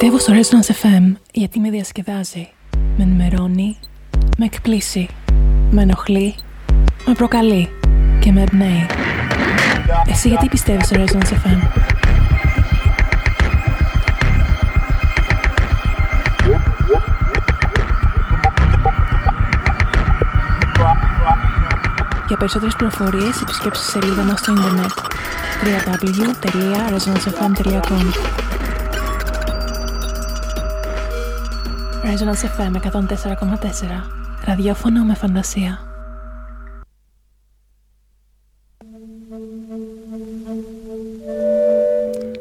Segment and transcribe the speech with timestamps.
[0.00, 2.48] Πιστεύω στο Resonance FM γιατί με διασκεδάζει,
[2.96, 3.76] με ενημερώνει,
[4.36, 5.08] με εκπλήσει,
[5.70, 6.34] με ενοχλεί,
[7.06, 7.68] με προκαλεί
[8.20, 8.86] και με εμπνέει.
[10.06, 11.60] Εσύ γιατί πιστεύεις στο Resonance FM?
[22.28, 24.92] Για περισσότερες πληροφορίες επισκέψτε τη σελίδα μας στο ίντερνετ
[25.62, 28.47] www.resonancefm.com
[32.08, 34.02] FM 104,4
[34.44, 35.80] Ραδιόφωνο με φαντασία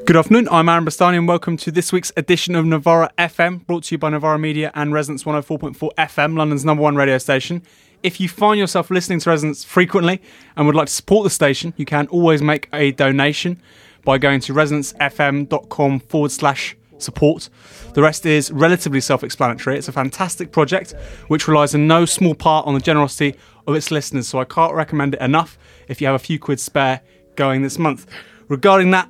[0.06, 3.84] Good afternoon, I'm Aaron Bastani and welcome to this week's edition of Novara FM, brought
[3.84, 7.62] to you by Novara Media and Resonance 104.4 FM, London's number one radio station.
[8.04, 10.22] If you find yourself listening to Resonance frequently
[10.56, 13.62] and would like to support the station, you can always make a donation
[14.06, 17.50] by going to resonancefm.com forward slash support.
[17.94, 19.78] The rest is relatively self explanatory.
[19.78, 20.94] It's a fantastic project
[21.28, 24.74] which relies in no small part on the generosity of its listeners, so I can't
[24.74, 27.02] recommend it enough if you have a few quid spare
[27.36, 28.08] going this month.
[28.48, 29.10] Regarding that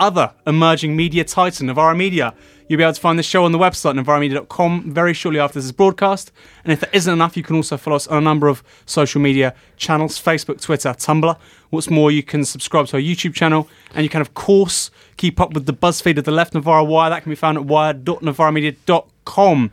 [0.00, 2.34] other emerging media titan, Novara Media,
[2.72, 5.66] you'll be able to find the show on the website, novaramedia.com, very shortly after this
[5.66, 6.32] is broadcast.
[6.64, 9.20] And if that isn't enough, you can also follow us on a number of social
[9.20, 11.36] media channels Facebook, Twitter, Tumblr.
[11.68, 15.38] What's more, you can subscribe to our YouTube channel, and you can, of course, keep
[15.38, 17.10] up with the BuzzFeed of the Left Novara Wire.
[17.10, 19.70] That can be found at wire.novaramedia.com.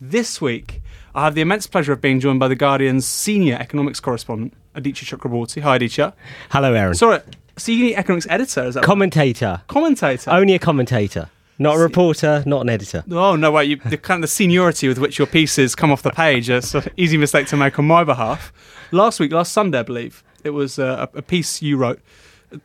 [0.00, 0.82] This week,
[1.14, 5.16] I have the immense pleasure of being joined by The Guardian's senior economics correspondent, Aditya
[5.16, 5.62] Chakrabortty.
[5.62, 6.14] Hi, Aditya.
[6.50, 6.94] Hello, Aaron.
[6.94, 7.20] Sorry,
[7.56, 9.62] senior economics editor, is that commentator.
[9.68, 10.32] Commentator.
[10.32, 11.28] Only a commentator.
[11.60, 13.04] Not a reporter, not an editor.
[13.10, 13.50] Oh no!
[13.50, 16.48] Wait, you, the kind of the seniority with which your pieces come off the page
[16.48, 18.50] is an easy mistake to make on my behalf.
[18.92, 22.00] Last week, last Sunday, I believe it was uh, a, a piece you wrote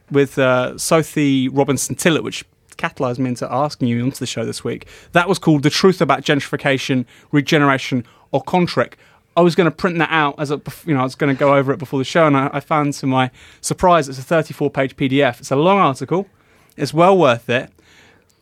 [0.10, 2.46] with uh, Sophie Robinson Tillett, which
[2.78, 4.88] catalysed me into asking you onto the show this week.
[5.12, 8.98] That was called "The Truth About Gentrification, Regeneration, or con trick."
[9.36, 11.38] I was going to print that out as a, you know, I was going to
[11.38, 14.22] go over it before the show, and I, I found to my surprise it's a
[14.22, 15.42] 34-page PDF.
[15.42, 16.30] It's a long article.
[16.78, 17.70] It's well worth it.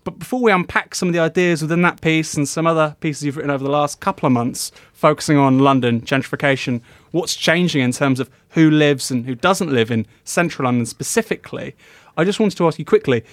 [0.04, 3.24] But before we unpack some of the ideas within that piece and some other pieces
[3.24, 6.82] you've written over the last couple of months, focusing on London gentrification,
[7.12, 11.76] what's changing in terms of who lives and who doesn't live in central London specifically,
[12.18, 13.24] I just wanted to ask you quickly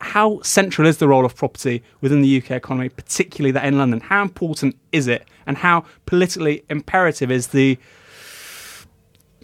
[0.00, 4.00] how central is the role of property within the UK economy, particularly that in London?
[4.00, 7.78] How important is it, and how politically imperative is the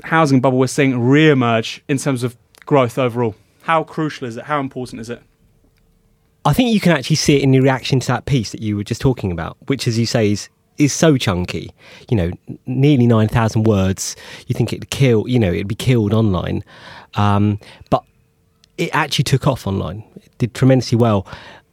[0.04, 2.36] housing bubble we're seeing re-emerge in terms of
[2.66, 3.34] growth overall?
[3.62, 4.44] How crucial is it?
[4.44, 5.22] How important is it?
[6.44, 8.76] I think you can actually see it in the reaction to that piece that you
[8.76, 10.48] were just talking about, which, as you say, is
[10.78, 11.72] is so chunky.
[12.10, 12.30] You know,
[12.66, 14.16] nearly nine thousand words.
[14.46, 15.28] You think it'd kill.
[15.28, 16.64] You know, it'd be killed online,
[17.14, 17.60] um,
[17.90, 18.02] but
[18.78, 20.04] it actually took off online.
[20.16, 21.26] It did tremendously well,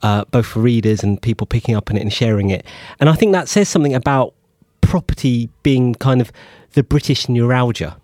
[0.03, 2.65] uh, both for readers and people picking up on it and sharing it.
[2.99, 4.33] And I think that says something about
[4.81, 6.31] property being kind of
[6.73, 7.97] the British neuralgia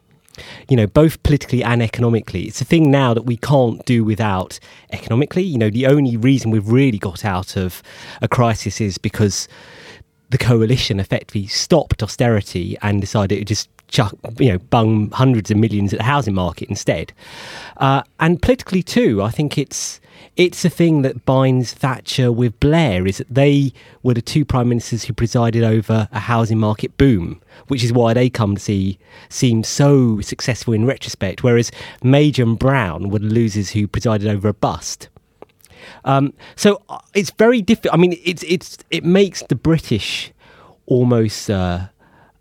[0.69, 2.43] you know, both politically and economically.
[2.43, 4.59] It's a thing now that we can't do without
[4.91, 5.43] economically.
[5.43, 7.81] You know, the only reason we've really got out of
[8.21, 9.47] a crisis is because
[10.29, 15.57] the coalition effectively stopped austerity and decided to just chuck, you know, bung hundreds of
[15.57, 17.13] millions at the housing market instead.
[17.77, 19.99] Uh, and politically too, I think it's
[20.37, 23.71] it's a thing that binds Thatcher with Blair is that they
[24.03, 28.13] were the two prime ministers who presided over a housing market boom, which is why
[28.13, 31.71] they come to see seem so successful in retrospect, whereas
[32.03, 35.07] Major and Brown were the losers who presided over a bust.
[36.03, 37.93] Um, so uh, it's very difficult.
[37.93, 40.31] I mean, it's it's it makes the British
[40.85, 41.49] almost.
[41.49, 41.87] Uh,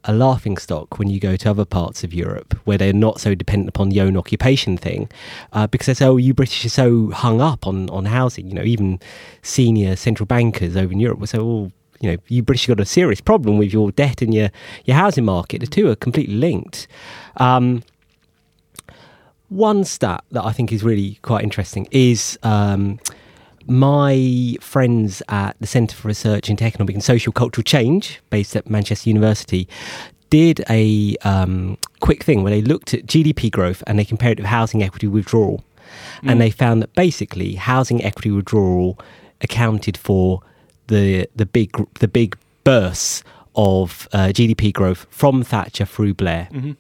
[0.04, 3.34] a laughing stock when you go to other parts of Europe where they're not so
[3.34, 5.10] dependent upon the own occupation thing,
[5.53, 8.54] uh, because they say, "Oh, you British are so hung up on on housing." You
[8.54, 9.00] know, even
[9.43, 12.84] senior central bankers over in Europe will say, "Oh." You know, you British got a
[12.84, 14.50] serious problem with your debt and your,
[14.84, 15.60] your housing market.
[15.60, 16.87] The two are completely linked.
[17.38, 17.82] Um,
[19.48, 22.98] one stat that I think is really quite interesting is um,
[23.66, 28.69] my friends at the Centre for Research into Economic and Social Cultural Change, based at
[28.69, 29.69] Manchester University,
[30.31, 34.43] did a um, quick thing where they looked at GDP growth and they compared it
[34.43, 35.64] with housing equity withdrawal.
[36.22, 36.32] Mm.
[36.32, 38.99] And they found that basically housing equity withdrawal
[39.40, 40.40] accounted for
[40.88, 41.70] the the big
[42.00, 43.22] the big bursts
[43.55, 46.49] of uh, GDP growth from Thatcher through Blair.
[46.52, 46.72] Mm-hmm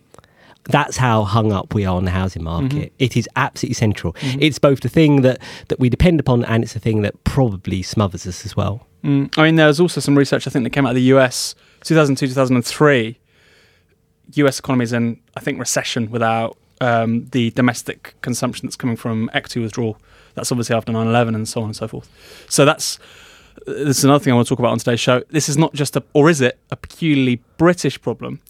[0.64, 2.92] that's how hung up we are on the housing market.
[2.92, 2.94] Mm-hmm.
[3.04, 4.14] It is absolutely central.
[4.14, 4.42] Mm-hmm.
[4.42, 7.82] It's both the thing that, that we depend upon and it's the thing that probably
[7.82, 8.86] smothers us as well.
[9.04, 9.36] Mm.
[9.38, 11.54] I mean, there was also some research I think that came out of the US
[11.82, 13.18] 2002 2003.
[14.36, 19.30] US economy is in, I think, recession without um, the domestic consumption that's coming from
[19.34, 19.98] equity withdrawal.
[20.34, 22.08] That's obviously after 9 11 and so on and so forth.
[22.48, 22.98] So that's
[23.66, 25.22] this is another thing I want to talk about on today's show.
[25.30, 28.40] This is not just a, or is it, a peculiarly British problem?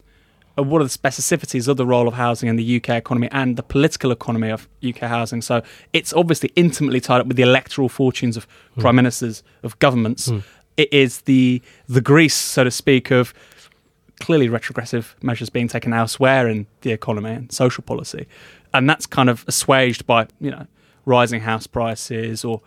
[0.56, 3.56] Uh, what are the specificities of the role of housing in the UK economy and
[3.56, 5.42] the political economy of UK housing?
[5.42, 5.62] So
[5.92, 8.80] it's obviously intimately tied up with the electoral fortunes of Hmm.
[8.80, 10.30] prime ministers, of governments.
[10.76, 13.32] It is the the grease, so to speak, of
[14.20, 18.26] clearly retrogressive measures being taken elsewhere in the economy and social policy,
[18.72, 20.66] and that's kind of assuaged by you know
[21.04, 22.60] rising house prices or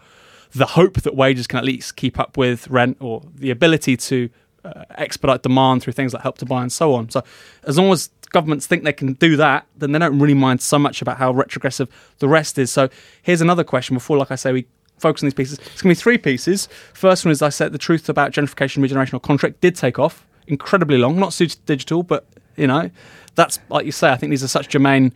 [0.53, 4.29] the hope that wages can at least keep up with rent or the ability to
[4.67, 7.09] uh, expedite demand through things like help to buy and so on.
[7.09, 7.23] So
[7.63, 10.77] as long as governments think they can do that, then they don't really mind so
[10.77, 11.87] much about how retrogressive
[12.19, 12.71] the rest is.
[12.71, 12.89] So
[13.21, 14.65] here's another question before, like I say, we
[14.97, 15.59] focus on these pieces.
[15.59, 16.67] It's going to be three pieces.
[16.93, 20.97] First one is I said the truth about gentrification regenerational contract did take off incredibly
[20.97, 22.25] long, not suited digital, but
[22.55, 22.89] you know,
[23.35, 24.09] that's like you say.
[24.09, 25.13] I think these are such germane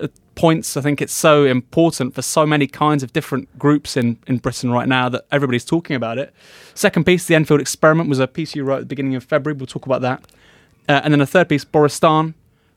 [0.00, 0.76] uh, points.
[0.76, 4.70] I think it's so important for so many kinds of different groups in, in Britain
[4.70, 6.32] right now that everybody's talking about it.
[6.74, 9.56] Second piece, the Enfield experiment, was a piece you wrote at the beginning of February.
[9.58, 10.24] We'll talk about that.
[10.88, 12.34] Uh, and then a third piece, Boristan,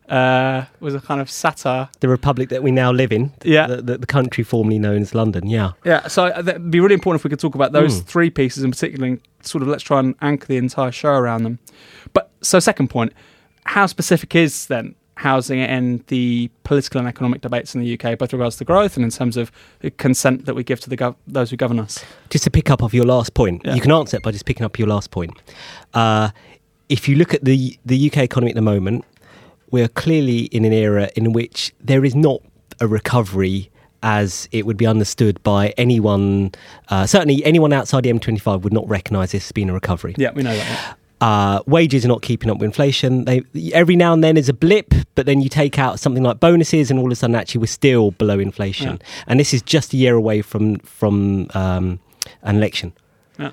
[0.08, 1.90] uh, was a kind of satire.
[2.00, 3.68] The republic that we now live in, Yeah.
[3.68, 5.48] the, the, the country formerly known as London.
[5.48, 8.32] Yeah, Yeah, so uh, that'd be really important if we could talk about those three
[8.32, 11.60] pieces in particular, and sort of let's try and anchor the entire show around them.
[12.14, 13.14] But so, second point,
[13.66, 18.32] how specific is then housing and the political and economic debates in the UK, both
[18.34, 19.52] regards to growth and in terms of
[19.82, 22.04] the consent that we give to the gov- those who govern us?
[22.30, 23.76] just to pick up off your last point, Yeah.
[23.76, 25.32] you can answer it by just picking up your last point.
[25.94, 26.30] Uh,
[26.88, 29.04] if you look at the the UK economy at the moment,
[29.72, 32.40] we're clearly in an era in which there is not
[32.80, 33.70] a recovery
[34.02, 36.52] as it would be understood by anyone.
[36.88, 40.16] Uh, certainly, anyone outside the M25 would not recognise this as being a recovery.
[40.18, 40.98] Yeah, we know that.
[41.22, 43.26] Uh, wages are not keeping up with inflation.
[43.26, 43.42] They
[43.74, 46.90] every now and then is a blip, but then you take out something like bonuses,
[46.90, 49.00] and all of a sudden, actually, we're still below inflation.
[49.02, 49.24] Yeah.
[49.28, 52.00] And this is just a year away from from um,
[52.44, 52.94] an election.
[53.38, 53.52] Yeah.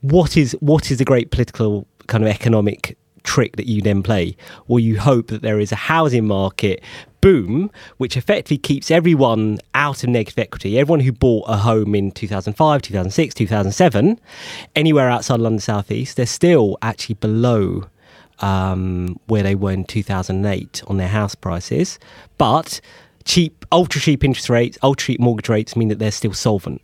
[0.00, 4.36] What is what is the great political kind of economic trick that you then play?
[4.66, 6.82] Well, you hope that there is a housing market
[7.24, 10.78] boom, which effectively keeps everyone out of negative equity.
[10.78, 14.20] Everyone who bought a home in 2005, 2006, 2007,
[14.76, 17.84] anywhere outside of London Southeast, they're still actually below
[18.40, 21.98] um, where they were in 2008 on their house prices.
[22.36, 22.82] But
[23.24, 26.82] cheap, ultra cheap interest rates, ultra cheap mortgage rates mean that they're still solvent.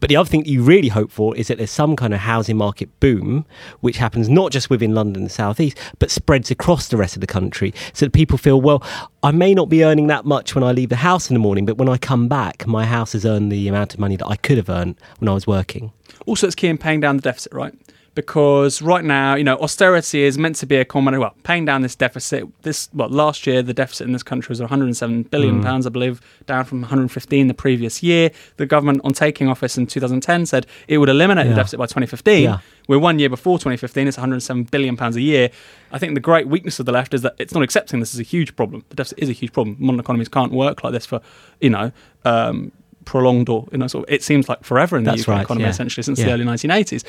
[0.00, 2.56] But the other thing you really hope for is that there's some kind of housing
[2.56, 3.46] market boom,
[3.80, 7.16] which happens not just within London and the South East, but spreads across the rest
[7.16, 8.82] of the country so that people feel, well,
[9.22, 11.66] I may not be earning that much when I leave the house in the morning,
[11.66, 14.36] but when I come back, my house has earned the amount of money that I
[14.36, 15.92] could have earned when I was working.
[16.26, 17.74] Also, it's key in paying down the deficit, right?
[18.14, 21.18] Because right now, you know, austerity is meant to be a common.
[21.18, 22.46] Well, paying down this deficit.
[22.62, 26.20] This well, last year the deficit in this country was 107 billion pounds, I believe,
[26.46, 28.30] down from 115 the previous year.
[28.58, 32.42] The government, on taking office in 2010, said it would eliminate the deficit by 2015.
[32.42, 32.58] Yeah.
[32.88, 34.08] We're one year before 2015.
[34.08, 35.50] It's 107 billion pounds a year.
[35.90, 38.20] I think the great weakness of the left is that it's not accepting this is
[38.20, 38.84] a huge problem.
[38.90, 39.76] The deficit is a huge problem.
[39.78, 41.20] Modern economies can't work like this for,
[41.60, 41.92] you know.
[42.24, 42.72] Um,
[43.04, 45.42] prolonged or you know sort of, it seems like forever in the That's UK right,
[45.42, 45.70] economy yeah.
[45.70, 47.04] essentially since the early 1980s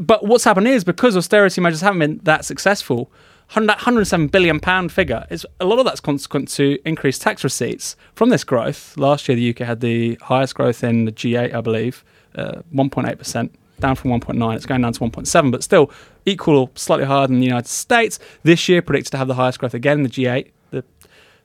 [0.00, 3.12] but what's happened is because austerity measures haven't been that successful,
[3.54, 7.96] that 107 billion pound figure is a lot of that's consequent to increased tax receipts
[8.14, 8.96] from this growth.
[8.96, 12.02] Last year, the UK had the highest growth in the G8, I believe,
[12.34, 13.54] uh, 1.8 percent.
[13.78, 15.90] Down from 1.9, it's going down to 1.7, but still
[16.26, 18.18] equal or slightly higher than the United States.
[18.42, 20.84] This year, predicted to have the highest growth again in the G8, the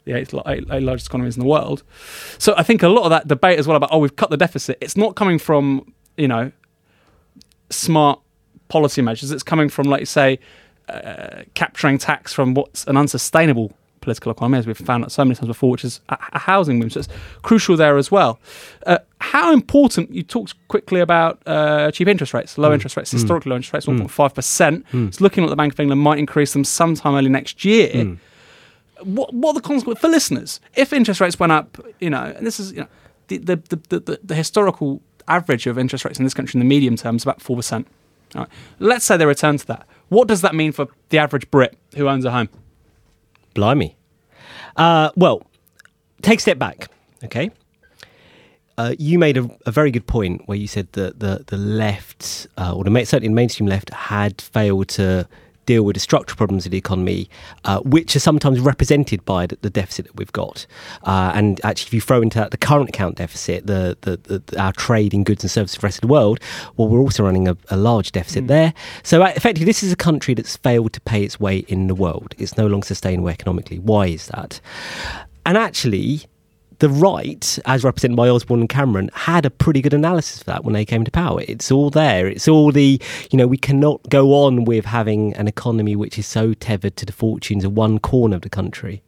[0.03, 1.83] the eighth, eight, eight largest economies in the world.
[2.37, 4.37] So I think a lot of that debate as well about oh we've cut the
[4.37, 4.77] deficit.
[4.79, 6.51] It's not coming from you know
[7.69, 8.19] smart
[8.67, 9.31] policy measures.
[9.31, 10.39] It's coming from, like you say,
[10.89, 15.35] uh, capturing tax from what's an unsustainable political economy, as we've found out so many
[15.35, 16.89] times before, which is a, a housing boom.
[16.91, 17.09] So it's
[17.41, 18.39] crucial there as well.
[18.85, 23.49] Uh, how important, you talked quickly about uh, cheap interest rates, low interest rates, historically
[23.49, 24.83] low interest rates, 1.5%.
[25.07, 28.17] It's looking like the Bank of England might increase them sometime early next year.
[29.01, 30.59] What, what are the consequences for listeners?
[30.75, 32.87] If interest rates went up, you know, and this is, you know,
[33.27, 36.59] the, the, the, the, the, the historical average of interest rates in this country in
[36.59, 37.85] the medium term is about 4%.
[38.79, 39.87] Let's say they return to that.
[40.09, 42.49] What does that mean for the average Brit who owns a home?
[43.53, 43.95] Blimey.
[44.75, 45.43] Uh, well,
[46.21, 46.89] take a step back,
[47.23, 47.49] okay?
[48.77, 52.47] Uh, you made a, a very good point where you said that the the left,
[52.57, 55.27] uh, or the certainly the mainstream left, had failed to
[55.65, 57.29] deal with the structural problems of the economy,
[57.63, 60.65] uh, which are sometimes represented by the, the deficit that we've got.
[61.03, 64.61] Uh, and actually, if you throw into that the current account deficit, the, the, the
[64.61, 66.39] our trade in goods and services for the rest of the world,
[66.77, 68.73] well, we're also running a, a large deficit there.
[69.03, 71.95] So uh, effectively, this is a country that's failed to pay its way in the
[71.95, 72.33] world.
[72.37, 73.79] It's no longer sustainable economically.
[73.79, 74.59] Why is that?
[75.45, 76.25] And actually,
[76.79, 80.63] the right, as represented by Osborne and Cameron, had a pretty good analysis for that
[80.63, 81.41] when they came to power.
[81.47, 82.27] It's all there.
[82.27, 83.01] It's all the,
[83.31, 87.05] you know, we cannot go on with having an economy which is so tethered to
[87.05, 89.01] the fortunes of one corner of the country.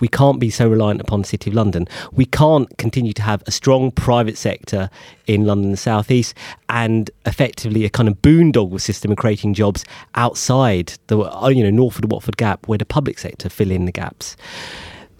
[0.00, 1.86] We can't be so reliant upon the City of London.
[2.10, 4.90] We can't continue to have a strong private sector
[5.26, 6.34] in London and the South East
[6.68, 11.18] and effectively a kind of boondoggle system of creating jobs outside the
[11.50, 14.36] you know Northwood Watford gap where the public sector fill in the gaps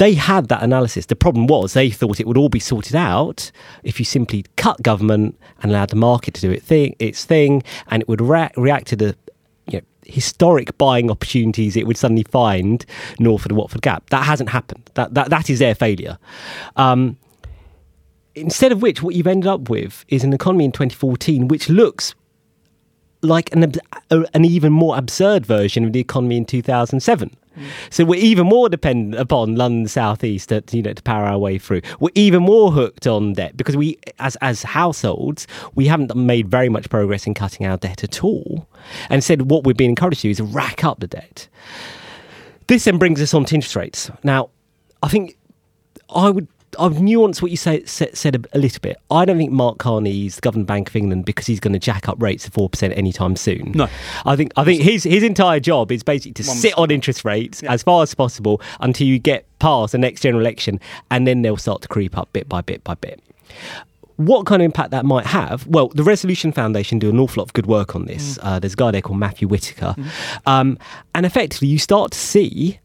[0.02, 1.06] they had that analysis.
[1.06, 3.52] The problem was they thought it would all be sorted out
[3.85, 7.62] if you simply cut government and allowed the market to do it thing, its thing,
[7.87, 9.16] and it would rea- react to the
[9.68, 12.85] you know, historic buying opportunities it would suddenly find
[13.21, 14.11] north of the Watford Gap.
[14.11, 14.90] That hasn't happened.
[14.94, 16.18] That that, that is their failure.
[16.75, 17.16] Um,
[18.35, 22.16] instead of which, what you've ended up with is an economy in 2014 which looks
[23.23, 23.73] like an,
[24.11, 27.37] an even more absurd version of the economy in 2007.
[27.90, 31.38] So we're even more dependent upon London South East to, you know, to power our
[31.38, 31.82] way through.
[32.00, 36.68] We're even more hooked on debt because we, as, as households, we haven't made very
[36.68, 38.66] much progress in cutting our debt at all.
[39.04, 41.49] And instead, what we're being encouraged to do is rack up the debt.
[42.66, 44.11] This then brings us on to interest rates.
[44.23, 44.50] Now,
[45.02, 45.37] I think
[46.14, 46.47] I would
[46.79, 48.97] I've nuanced what you say, said, a, little bit.
[49.11, 52.09] I don't think Mark Carney's the governor Bank of England because he's going to jack
[52.09, 53.73] up rates to four percent anytime soon.
[53.75, 53.88] No,
[54.25, 57.25] I think I think his his entire job is basically to One sit on interest
[57.25, 57.73] rates yeah.
[57.73, 61.57] as far as possible until you get past the next general election, and then they'll
[61.57, 63.21] start to creep up bit by bit by bit.
[64.17, 65.67] What kind of impact that might have?
[65.67, 68.38] Well, the Resolution Foundation do an awful lot of good work on this.
[68.38, 68.45] Mm.
[68.45, 70.47] Uh, there's a guy there called Matthew Whittaker, mm.
[70.47, 70.79] um,
[71.14, 72.79] and effectively you start to see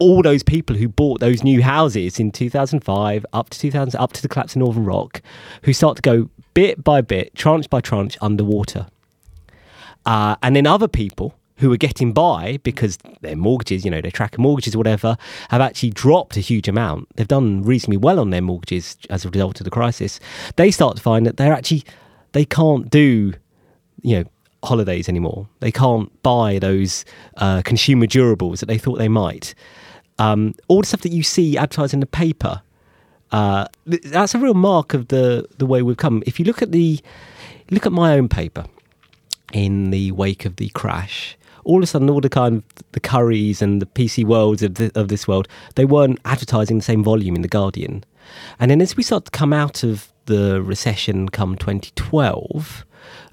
[0.00, 4.22] all those people who bought those new houses in 2005 up to 2000 up to
[4.22, 5.22] the collapse of Northern Rock
[5.62, 8.86] who start to go bit by bit tranche by tranche underwater
[10.06, 14.10] uh, and then other people who are getting by because their mortgages, you know, their
[14.10, 15.16] tracker mortgages or whatever,
[15.50, 17.06] have actually dropped a huge amount.
[17.16, 20.18] They've done reasonably well on their mortgages as a result of the crisis.
[20.56, 21.84] They start to find that they're actually
[22.32, 23.34] they can't do,
[24.02, 24.24] you know,
[24.62, 25.48] holidays anymore.
[25.60, 27.04] They can't buy those
[27.36, 29.54] uh, consumer durables that they thought they might.
[30.20, 32.60] Um, all the stuff that you see advertised in the paper,
[33.32, 36.22] uh, that's a real mark of the the way we've come.
[36.26, 37.00] If you look at the
[37.70, 38.66] look at my own paper
[39.52, 43.00] in the wake of the crash, all of a sudden, all the kind of the
[43.00, 47.02] Currys and the PC Worlds of, the, of this world, they weren't advertising the same
[47.02, 48.04] volume in the Guardian.
[48.58, 52.84] And then as we start to come out of the recession, come 2012,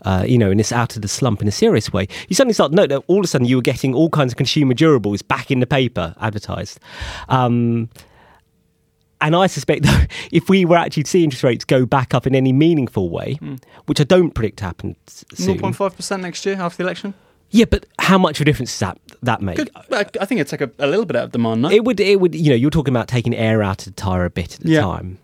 [0.04, 2.54] uh, you know, and it's out of the slump in a serious way, you suddenly
[2.54, 4.74] start to note that all of a sudden you were getting all kinds of consumer
[4.74, 6.80] durables back in the paper advertised.
[7.30, 7.90] Um,
[9.20, 12.28] and I suspect that if we were actually to see interest rates go back up
[12.28, 13.62] in any meaningful way, mm.
[13.86, 14.98] which I don't predict happens
[15.32, 15.58] happen soon.
[15.58, 17.14] 0.5% next year after the election?
[17.50, 19.56] Yeah, but how much of a difference does that that make?
[19.56, 19.72] Good.
[19.92, 21.62] I think it's like a, a little bit out of demand.
[21.62, 21.70] No?
[21.70, 22.00] It would.
[22.00, 22.36] It would.
[22.36, 24.72] You know, you're talking about taking air out of the tire a bit at the
[24.72, 24.82] yeah.
[24.82, 25.18] time.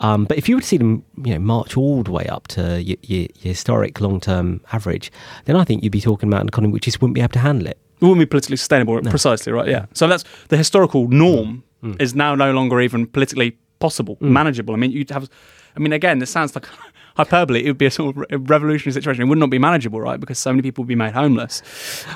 [0.00, 2.48] Um, but if you were to see them, you know, march all the way up
[2.48, 5.12] to your, your, your historic long-term average,
[5.44, 7.38] then I think you'd be talking about an economy which just wouldn't be able to
[7.38, 7.78] handle it.
[8.00, 9.10] It wouldn't be politically sustainable, no.
[9.10, 9.68] precisely right.
[9.68, 9.86] Yeah.
[9.92, 11.94] So that's the historical norm mm.
[11.94, 12.02] mm.
[12.02, 14.30] is now no longer even politically possible, mm.
[14.30, 14.74] manageable.
[14.74, 15.28] I mean, you'd have.
[15.76, 16.66] I mean, again, this sounds like
[17.16, 19.22] hyperbole, it would be a sort of revolutionary situation.
[19.22, 20.18] It would not be manageable, right?
[20.18, 21.62] Because so many people would be made homeless.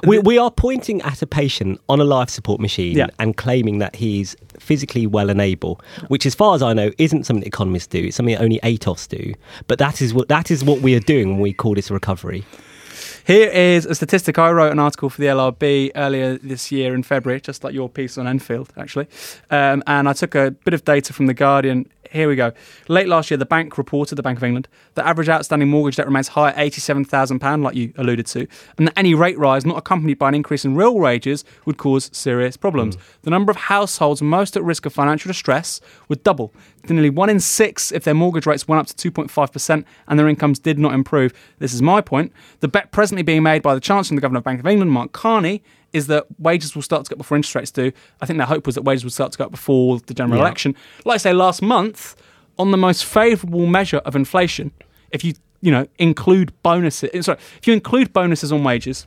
[0.07, 3.07] We, we are pointing at a patient on a life support machine yeah.
[3.19, 7.25] and claiming that he's physically well and able, which, as far as I know, isn't
[7.25, 8.05] something economists do.
[8.05, 9.35] It's something that only ATOS do.
[9.67, 11.95] But that is what that is what we are doing when we call this a
[11.95, 12.45] recovery.
[13.27, 14.39] Here is a statistic.
[14.39, 17.89] I wrote an article for the LRB earlier this year in February, just like your
[17.89, 19.09] piece on Enfield, actually.
[19.51, 22.53] Um, and I took a bit of data from The Guardian here we go.
[22.89, 26.07] Late last year, the bank reported, the Bank of England, that average outstanding mortgage debt
[26.07, 28.47] remains high at £87,000, like you alluded to,
[28.79, 32.11] and that any rate rise not accompanied by an increase in real wages would cause
[32.13, 32.97] serious problems.
[32.97, 33.01] Mm.
[33.23, 36.53] The number of households most at risk of financial distress would double
[36.87, 40.29] to nearly one in six if their mortgage rates went up to 2.5% and their
[40.29, 41.33] incomes did not improve.
[41.59, 42.33] This is my point.
[42.61, 44.67] The bet presently being made by the Chancellor and the Governor of the Bank of
[44.67, 45.63] England, Mark Carney,
[45.95, 47.93] is that wages will start to go up before interest rates do.
[48.21, 50.37] I think their hope was that wages would start to go up before the general
[50.37, 50.45] yeah.
[50.45, 50.75] election.
[51.07, 52.17] Like I say, last month,
[52.59, 54.73] on the most favourable measure of inflation,
[55.11, 59.07] if you you know include bonuses, eh, sorry, if you include bonuses on wages,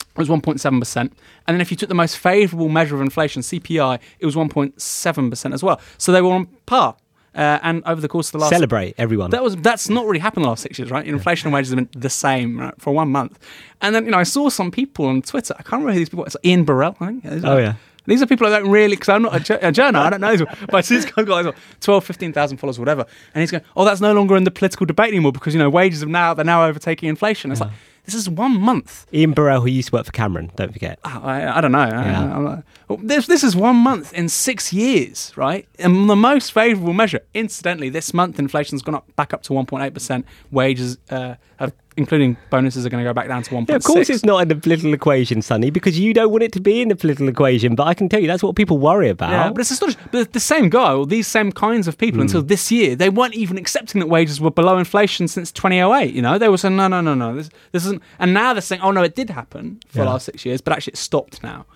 [0.00, 0.96] it was 1.7%.
[0.96, 1.12] And
[1.46, 5.62] then if you took the most favourable measure of inflation, CPI, it was 1.7% as
[5.62, 5.80] well.
[5.96, 6.96] So they were on par.
[7.38, 9.30] Uh, and over the course of the last celebrate everyone.
[9.30, 11.06] That was that's not really happened the last six years, right?
[11.06, 13.38] Inflation and wages have been the same right, for one month.
[13.80, 15.54] And then you know I saw some people on Twitter.
[15.56, 16.24] I can't remember who these people.
[16.24, 17.44] It's Ian Birrell, I think.
[17.44, 17.74] Oh yeah.
[18.08, 20.20] These are people I don't really, because I'm not a, ju- a journal, I don't
[20.20, 20.36] know.
[20.70, 23.06] But this guy's got like 12, 15,000 followers, whatever.
[23.34, 25.70] And he's going, oh, that's no longer in the political debate anymore because, you know,
[25.70, 27.52] wages have now, they're now overtaking inflation.
[27.52, 27.70] It's like,
[28.04, 29.06] this is one month.
[29.12, 30.98] Ian Birrell, who used to work for Cameron, don't forget.
[31.04, 31.78] Oh, I, I don't know.
[31.80, 32.36] I- Yeah.
[32.38, 35.68] Like- well, this, this is one month in six years, right?
[35.78, 37.20] And the most favourable measure.
[37.34, 40.24] Incidentally, this month inflation's gone up back up to 1.8%.
[40.50, 43.68] Wages, uh, have, including bonuses, are going to go back down to 1.6.
[43.68, 46.52] Yeah, of course, it's not in the political equation, Sonny, because you don't want it
[46.52, 47.74] to be in the political equation.
[47.74, 49.30] But I can tell you that's what people worry about.
[49.30, 50.00] Yeah, but it's astonishing.
[50.10, 52.46] But the same guy, or these same kinds of people, until hmm.
[52.46, 56.14] this year, they weren't even accepting that wages were below inflation since 2008.
[56.14, 58.02] You know, they were saying, no, no, no, no, this, this isn't.
[58.18, 60.72] And now they're saying, oh no, it did happen for the last six years, but
[60.72, 61.66] actually it stopped now.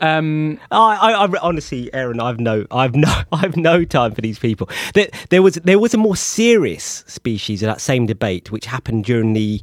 [0.00, 4.38] Um, I, I, I honestly, Aaron, I've no, I've no, I've no time for these
[4.38, 4.68] people.
[4.94, 9.04] There, there was, there was a more serious species of that same debate, which happened
[9.04, 9.60] during the,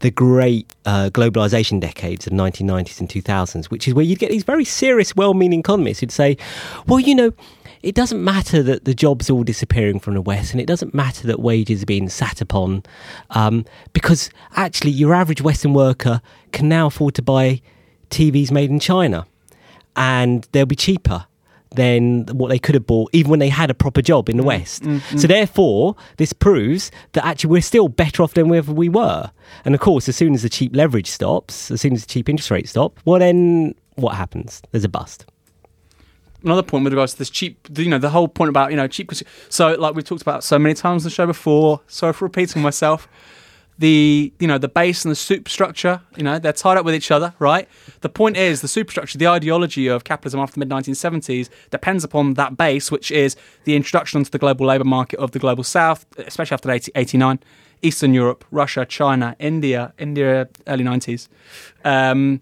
[0.00, 4.44] the great uh, globalization decades of 1990s and 2000s, which is where you'd get these
[4.44, 6.36] very serious, well-meaning economists who'd say,
[6.86, 7.32] "Well, you know."
[7.82, 10.94] It doesn't matter that the jobs are all disappearing from the West, and it doesn't
[10.94, 12.84] matter that wages are being sat upon,
[13.30, 16.22] um, because actually, your average Western worker
[16.52, 17.60] can now afford to buy
[18.08, 19.26] TVs made in China
[19.96, 21.26] and they'll be cheaper
[21.74, 24.42] than what they could have bought even when they had a proper job in the
[24.42, 24.82] mm, West.
[24.82, 25.20] Mm, mm.
[25.20, 29.30] So therefore, this proves that actually we're still better off than wherever we were.
[29.64, 32.28] And of course, as soon as the cheap leverage stops, as soon as the cheap
[32.28, 34.62] interest rates stop, well then what happens?
[34.70, 35.26] There's a bust.
[36.42, 38.86] another point with regards to this cheap, you know, the whole point about you know
[38.88, 39.10] cheap.
[39.48, 41.80] So, like we've talked about so many times on the show before.
[41.86, 43.08] Sorry for repeating myself.
[43.78, 47.10] The you know the base and the superstructure, you know, they're tied up with each
[47.10, 47.68] other, right?
[48.02, 52.34] The point is the superstructure, the ideology of capitalism after the mid 1970s depends upon
[52.34, 56.06] that base, which is the introduction onto the global labour market of the global south,
[56.18, 57.40] especially after 80, 89,
[57.82, 61.28] Eastern Europe, Russia, China, India, India, early 90s.
[61.84, 62.40] Um,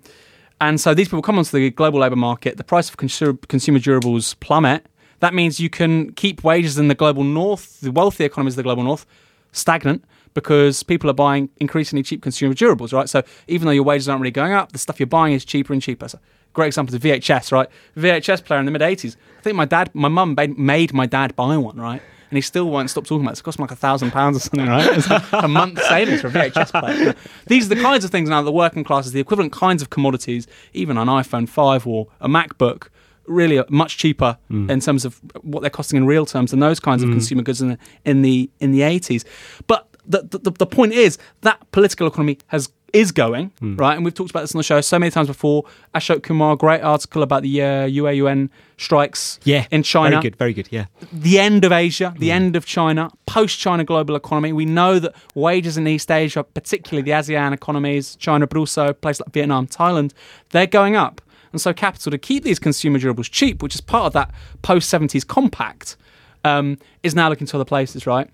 [0.61, 4.39] and so these people come onto the global labour market, the price of consumer durables
[4.41, 4.87] plummet.
[5.21, 8.63] That means you can keep wages in the global north, the wealthy economies of the
[8.63, 9.07] global north,
[9.53, 13.09] stagnant because people are buying increasingly cheap consumer durables, right?
[13.09, 15.73] So even though your wages aren't really going up, the stuff you're buying is cheaper
[15.73, 16.09] and cheaper.
[16.09, 16.19] So
[16.53, 17.69] great example is VHS, right?
[17.97, 19.17] VHS player in the mid 80s.
[19.39, 22.03] I think my dad, my mum made, made my dad buy one, right?
[22.31, 23.33] And he still won't stop talking about it.
[23.33, 24.87] It's cost him like a thousand pounds or something, right?
[24.97, 27.15] It's like a month savings for a VHS player.
[27.49, 29.91] These are the kinds of things now that the working classes, the equivalent kinds of
[29.91, 32.87] commodities, even an iPhone 5 or a MacBook,
[33.27, 34.71] really are much cheaper mm.
[34.71, 37.13] in terms of what they're costing in real terms than those kinds of mm.
[37.13, 39.25] consumer goods in the in the in the 80s.
[39.67, 44.15] But the, the the point is that political economy has is going right, and we've
[44.15, 45.65] talked about this on the show so many times before.
[45.95, 50.37] Ashok Kumar, great article about the uh, Yue Yuen strikes Yeah, in China Very good,
[50.37, 50.69] very good.
[50.73, 50.87] Yeah.
[51.13, 54.53] the end of Asia, the end of China, post China global economy.
[54.53, 59.21] We know that wages in East Asia, particularly the ASEAN economies, China, but also places
[59.21, 60.13] like Vietnam, Thailand,
[60.51, 61.21] they're going up.
[61.53, 64.93] And so, capital to keep these consumer durables cheap, which is part of that post
[64.93, 65.97] 70s compact,
[66.45, 68.29] um, is now looking to other places, right?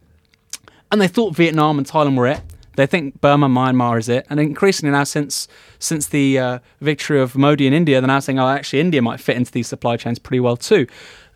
[0.97, 2.41] And they thought Vietnam and Thailand were it.
[2.77, 5.47] They think Burma, Myanmar is it, and increasingly now since
[5.79, 9.21] since the uh, victory of Modi in India, they're now saying, oh, actually, India might
[9.21, 10.87] fit into these supply chains pretty well too.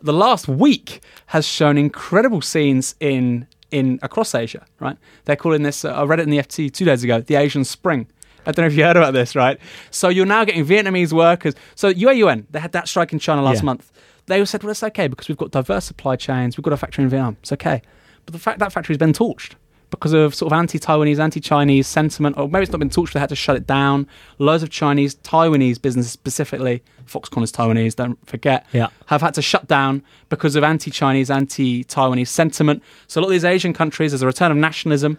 [0.01, 4.65] The last week has shown incredible scenes in in across Asia.
[4.79, 4.97] Right?
[5.27, 5.85] They're calling this.
[5.85, 7.21] Uh, I read it in the FT two days ago.
[7.21, 8.07] The Asian Spring.
[8.47, 9.61] I don't know if you heard about this, right?
[9.91, 11.55] So you're now getting Vietnamese workers.
[11.75, 13.65] So Yue Yuen, they had that strike in China last Yeah.
[13.67, 13.93] month.
[14.25, 16.57] They all said, well, it's okay because we've got diverse supply chains.
[16.57, 17.37] We've got a factory in Vietnam.
[17.43, 17.83] It's okay.
[18.31, 19.55] The fact that factory's been torched
[19.91, 23.13] because of sort of anti-Taiwanese, anti-Chinese sentiment, or maybe it's not been torched.
[23.13, 24.07] They had to shut it down.
[24.39, 27.97] Loads of Chinese, Taiwanese businesses specifically, Foxconn is Taiwanese.
[27.97, 28.67] Don't forget.
[28.73, 28.89] Yeah.
[29.07, 32.85] Have had to shut down because of anti-Chinese, anti-Taiwanese sentiment.
[33.09, 35.19] So a lot of these Asian countries, there's a return of nationalism,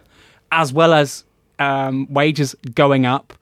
[0.54, 1.26] as well as
[1.60, 3.34] um, wages going up.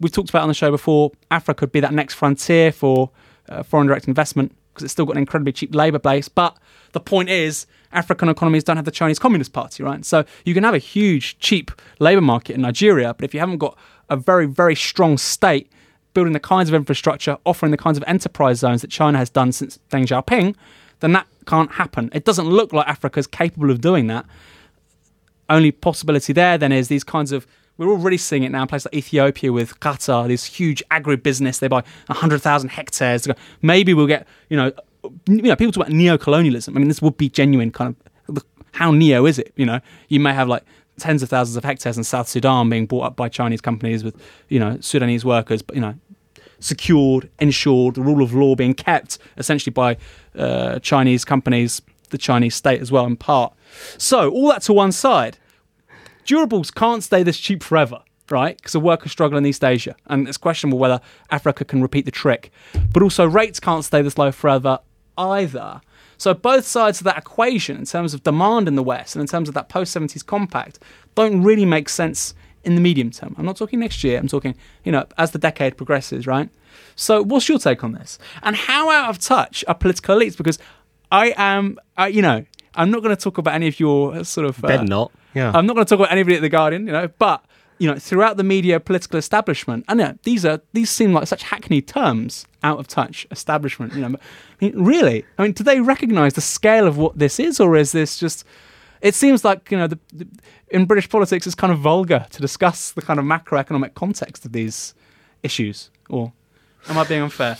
[0.00, 1.12] We've talked about on the show before.
[1.30, 3.10] Africa could be that next frontier for
[3.50, 6.28] uh, foreign direct investment because it's still got an incredibly cheap labour base.
[6.28, 6.56] But
[6.92, 10.04] the point is, African economies don't have the Chinese Communist Party, right?
[10.04, 13.58] So you can have a huge, cheap labour market in Nigeria, but if you haven't
[13.58, 13.76] got
[14.08, 15.70] a very, very strong state
[16.14, 19.52] building the kinds of infrastructure, offering the kinds of enterprise zones that China has done
[19.52, 20.54] since Deng Xiaoping,
[21.00, 22.10] then that can't happen.
[22.12, 24.26] It doesn't look like Africa is capable of doing that
[25.50, 28.86] only possibility there then is these kinds of we're already seeing it now in places
[28.86, 31.60] like Ethiopia with Qatar, this huge agribusiness.
[31.60, 33.26] They buy 100,000 hectares.
[33.62, 34.70] Maybe we'll get, you know,
[35.26, 36.76] you know, people talk about neo-colonialism.
[36.76, 37.96] I mean, this would be genuine kind
[38.28, 39.52] of, how neo is it?
[39.56, 40.64] You know, you may have like
[40.98, 44.20] tens of thousands of hectares in South Sudan being bought up by Chinese companies with,
[44.48, 45.94] you know, Sudanese workers, but, you know,
[46.58, 49.96] secured, ensured, the rule of law being kept essentially by
[50.36, 53.54] uh, Chinese companies, the Chinese state as well, in part.
[53.96, 55.38] So, all that to one side,
[56.26, 58.02] durables can't stay this cheap forever.
[58.30, 58.56] right?
[58.56, 62.10] Because the workers struggle in East Asia, and it's questionable whether Africa can repeat the
[62.10, 62.50] trick.
[62.92, 64.78] But also, rates can't stay this low forever
[65.20, 65.80] either.
[66.16, 69.26] So both sides of that equation, in terms of demand in the West and in
[69.26, 70.78] terms of that post 70s compact,
[71.14, 73.34] don't really make sense in the medium term.
[73.38, 74.18] I'm not talking next year.
[74.18, 74.54] I'm talking,
[74.84, 76.50] you know, as the decade progresses, right?
[76.94, 78.18] So, what's your take on this?
[78.42, 80.36] And how out of touch are political elites?
[80.36, 80.58] Because
[81.10, 81.78] I am,
[82.10, 84.62] you know, I'm not going to talk about any of your sort of.
[84.62, 85.12] Uh, Better not.
[85.34, 85.52] Yeah.
[85.54, 87.44] I'm not going to talk about anybody at the Guardian, you know, but
[87.78, 91.26] you know, throughout the media, political establishment, and you know, these are these seem like
[91.26, 92.46] such hackneyed terms.
[92.62, 94.18] Out of touch establishment, you know.
[94.18, 97.76] I mean, really, I mean, do they recognise the scale of what this is, or
[97.76, 98.44] is this just?
[99.00, 100.28] It seems like you know, the, the,
[100.68, 104.52] in British politics, it's kind of vulgar to discuss the kind of macroeconomic context of
[104.52, 104.94] these
[105.42, 105.90] issues.
[106.10, 106.32] Or
[106.88, 107.56] am I being unfair?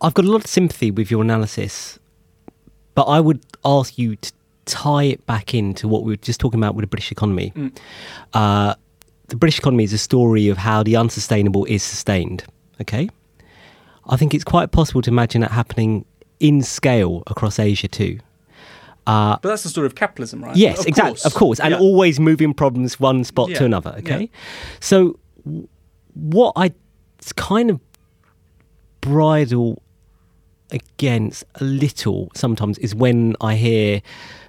[0.00, 1.98] I've got a lot of sympathy with your analysis,
[2.94, 4.32] but I would ask you to
[4.66, 7.52] tie it back into what we were just talking about with the British economy.
[7.54, 7.78] Mm.
[8.34, 8.74] Uh,
[9.28, 12.44] the British economy is a story of how the unsustainable is sustained.
[12.80, 13.08] Okay,
[14.08, 16.04] I think it's quite possible to imagine that happening
[16.40, 18.18] in scale across Asia too.
[19.06, 20.56] but that's the story of capitalism, right?
[20.56, 21.24] Yes, Of exactly, course.
[21.24, 21.78] of course, and Yeah.
[21.78, 23.94] always moving problems one spot Yeah, to another.
[23.98, 24.26] Okay, yeah.
[24.80, 25.18] so
[26.14, 26.72] what I
[27.36, 27.80] kind of
[29.00, 29.82] bridle
[30.70, 34.02] against a little sometimes is when I hear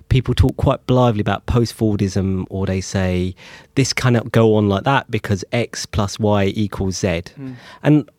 [0.09, 3.35] people talk quite blithely about post-Fordism, or they say
[3.75, 7.51] this cannot go on like that because X plus Y equals Z, Hmm.
[7.83, 8.09] and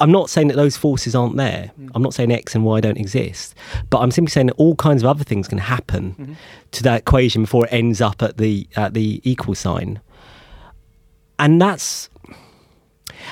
[0.00, 1.70] I'm not saying that those forces aren't there.
[1.80, 1.90] Mm.
[1.94, 3.54] I'm not saying X and Y don't exist,
[3.90, 6.32] but I'm simply saying that all kinds of other things can happen mm-hmm.
[6.72, 10.00] to that equation before it ends up at the at the equal sign,
[11.38, 12.10] and that's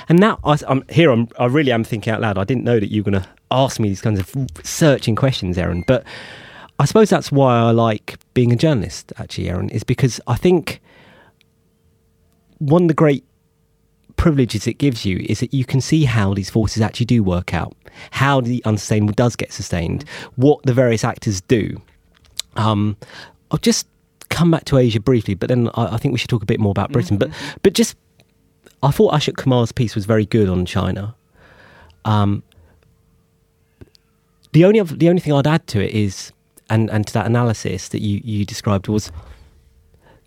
[0.09, 1.11] and now I, am here.
[1.11, 2.39] I'm, I really am thinking out loud.
[2.39, 5.59] I didn't know that you were going to ask me these kinds of searching questions,
[5.59, 5.85] Aaron.
[5.87, 6.05] But
[6.79, 9.13] I suppose that's why I like being a journalist.
[9.19, 10.81] Actually, Aaron, is because I think
[12.59, 13.25] one of the great
[14.17, 17.55] privileges it gives you is that you can see how these forces actually do work
[17.55, 17.75] out,
[18.11, 20.05] how the unsustainable does get sustained,
[20.37, 21.81] what the various actors do.
[22.57, 22.97] Um,
[23.51, 23.87] I'll just
[24.29, 26.61] come back to Asia briefly, but then I, I think we should talk a bit
[26.61, 27.17] more about Britain.
[27.17, 27.31] But
[27.63, 27.97] but just
[28.83, 31.15] I thought Ashok Kumar's piece was very good on China.
[32.05, 32.43] Um,
[34.53, 36.33] the only other, the only thing I'd add to it is,
[36.71, 39.11] and, and to that analysis that you, you described was,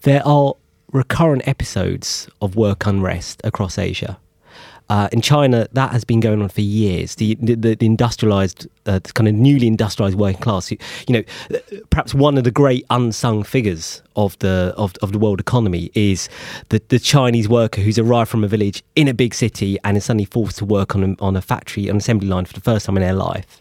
[0.02, 0.54] there are
[0.92, 4.18] recurrent episodes of work unrest across Asia.
[4.90, 7.16] Uh, in China, that has been going on for years.
[7.16, 10.72] The the, the industrialized, uh, kind of newly industrialized working class.
[10.72, 11.60] You, you know,
[11.92, 16.28] perhaps one of the great unsung figures of the of, of the world economy is
[16.70, 20.06] the the Chinese worker who's arrived from a village in a big city and is
[20.06, 22.88] suddenly forced to work on a, on a factory, an assembly line for the first
[22.88, 23.59] time in their life.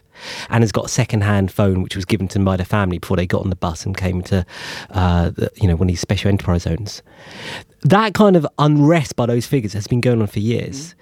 [0.49, 3.17] And has got a second-hand phone, which was given to them by their family before
[3.17, 4.45] they got on the bus and came to,
[4.91, 7.01] uh, the, you know, one of these special enterprise zones.
[7.81, 10.95] That kind of unrest by those figures has been going on for years.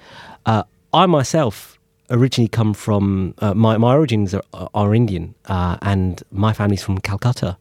[0.46, 1.78] Uh, I myself
[2.10, 7.00] originally come from uh, my my origins are, are Indian, uh, and my family's from
[7.00, 7.58] Calcutta,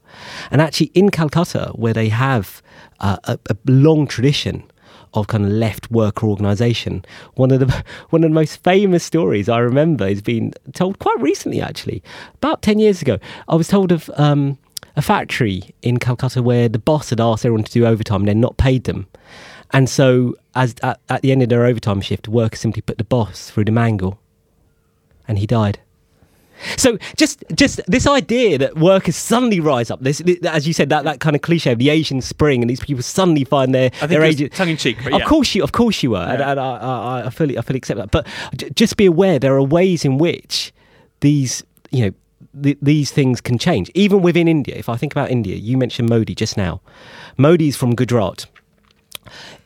[0.51, 2.63] and actually in Calcutta where they have
[3.01, 4.63] uh, a, a long tradition
[5.17, 7.05] of kind of left worker organisation.
[7.35, 11.21] One of the one of the most famous stories I remember is being told quite
[11.21, 12.03] recently, actually,
[12.35, 13.19] about ten years ago.
[13.49, 14.11] I was told of.
[14.17, 14.59] Um,
[14.99, 18.41] a factory in Calcutta where the boss had asked everyone to do overtime and then
[18.41, 19.07] not paid them.
[19.73, 23.05] And so, as at, at the end of their overtime shift, workers simply put the
[23.05, 24.19] boss through the mangle,
[25.29, 25.81] and he died.
[26.77, 31.05] So just just this idea that workers suddenly rise up, this as you said that
[31.05, 33.99] that kind of cliche of the Asian Spring, and these people suddenly find their I
[33.99, 34.53] think their agent.
[34.53, 36.51] tongue in cheek, but Of course you, of course you were, and, Yeah.
[36.53, 38.11] and I, I, I fully, I fully accept that.
[38.11, 40.73] But j- just be aware there are ways in which
[41.21, 42.13] these, you know,
[42.63, 44.75] th- these things can change, even within India.
[44.77, 46.81] If I think about India, you mentioned Modi just now.
[47.37, 48.47] Modi's from Gujarat.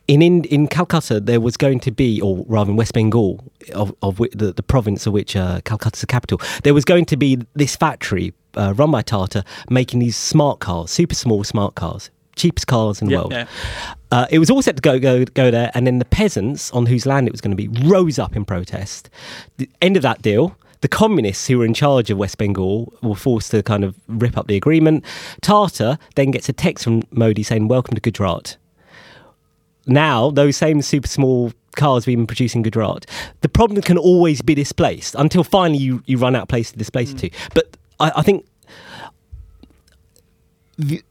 [0.07, 3.93] In, in in Calcutta, there was going to be, or rather in West Bengal, of,
[4.01, 7.37] of the, the province of which uh, is the capital, there was going to be
[7.53, 12.67] this factory uh, run by Tata making these smart cars, super small smart cars, cheapest
[12.67, 13.31] cars in the Yeah, world.
[13.31, 13.47] yeah.
[14.11, 16.87] Uh, it was all set to go, go go there, and then the peasants on
[16.87, 19.09] whose land it was going to be rose up in protest.
[19.57, 20.55] The end of that deal.
[20.81, 24.35] The communists who were in charge of West Bengal were forced to kind of rip
[24.35, 25.05] up the agreement.
[25.41, 28.57] Tata then gets a text from Modi saying, "Welcome to Gujarat."
[29.87, 33.05] Now, those same super small cars we've been producing in Gujarat,
[33.41, 36.77] the problem can always be displaced until finally you, you run out of place to
[36.77, 37.29] displace it to.
[37.53, 38.45] But I, I think
[40.77, 41.01] the,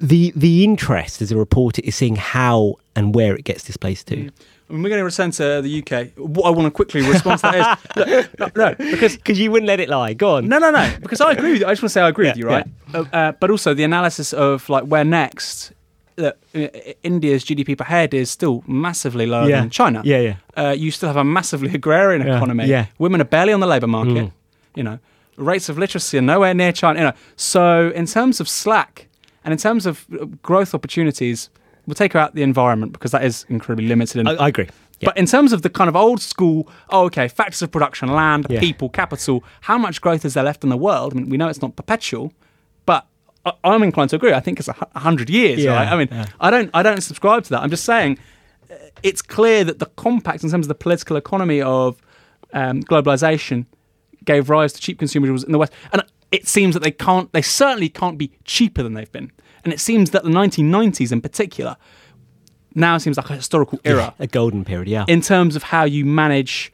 [0.00, 4.30] the the interest as a reporter is seeing how and where it gets displaced to.
[4.70, 6.12] I mean, we're going to return to the UK.
[6.18, 9.50] What I want to quickly respond to that is look, no, no, because Because you
[9.50, 10.12] wouldn't let it lie.
[10.12, 10.48] Go on.
[10.48, 10.92] No, no, no.
[11.00, 11.66] Because I agree with you.
[11.66, 12.66] I just want to say I agree with you, right?
[12.92, 15.72] Uh, uh, but also the analysis of like where next
[16.18, 19.60] that uh, India's GDP per head is still massively lower Yeah.
[19.60, 20.02] than China.
[20.04, 20.36] Yeah, yeah.
[20.56, 22.66] Uh, you still have a massively agrarian Yeah, economy.
[22.66, 22.86] yeah.
[22.98, 24.24] Women are barely on the labour market.
[24.26, 24.32] Mm.
[24.74, 24.98] You know,
[25.36, 26.98] rates of literacy are nowhere near China.
[27.00, 29.08] You know, so in terms of slack
[29.44, 31.50] and in terms of uh, growth opportunities,
[31.86, 34.18] we'll take out the environment because that is incredibly limited.
[34.20, 34.68] And I, I agree.
[35.00, 35.10] Yeah.
[35.10, 38.46] but in terms of the kind of old school, oh, okay, factors of production, land,
[38.50, 38.58] Yeah.
[38.58, 41.12] people, capital, how much growth is there left in the world?
[41.12, 42.32] I mean, we know it's not perpetual,
[43.64, 44.32] I'm inclined to agree.
[44.32, 45.88] I think it's a hundred years, Yeah, right?
[45.92, 46.26] I mean, yeah.
[46.40, 47.62] I don't, I don't subscribe to that.
[47.62, 48.18] I'm just saying
[48.70, 52.00] uh, it's clear that the compact in terms of the political economy of
[52.52, 53.66] um, globalization
[54.24, 57.42] gave rise to cheap consumables in the West, and it seems that they can't, they
[57.42, 59.30] certainly can't be cheaper than they've been.
[59.64, 61.76] And it seems that the 1990s in particular
[62.74, 64.88] now seems like a historical era a golden period.
[64.88, 65.04] Yeah.
[65.08, 66.72] in terms of how you manage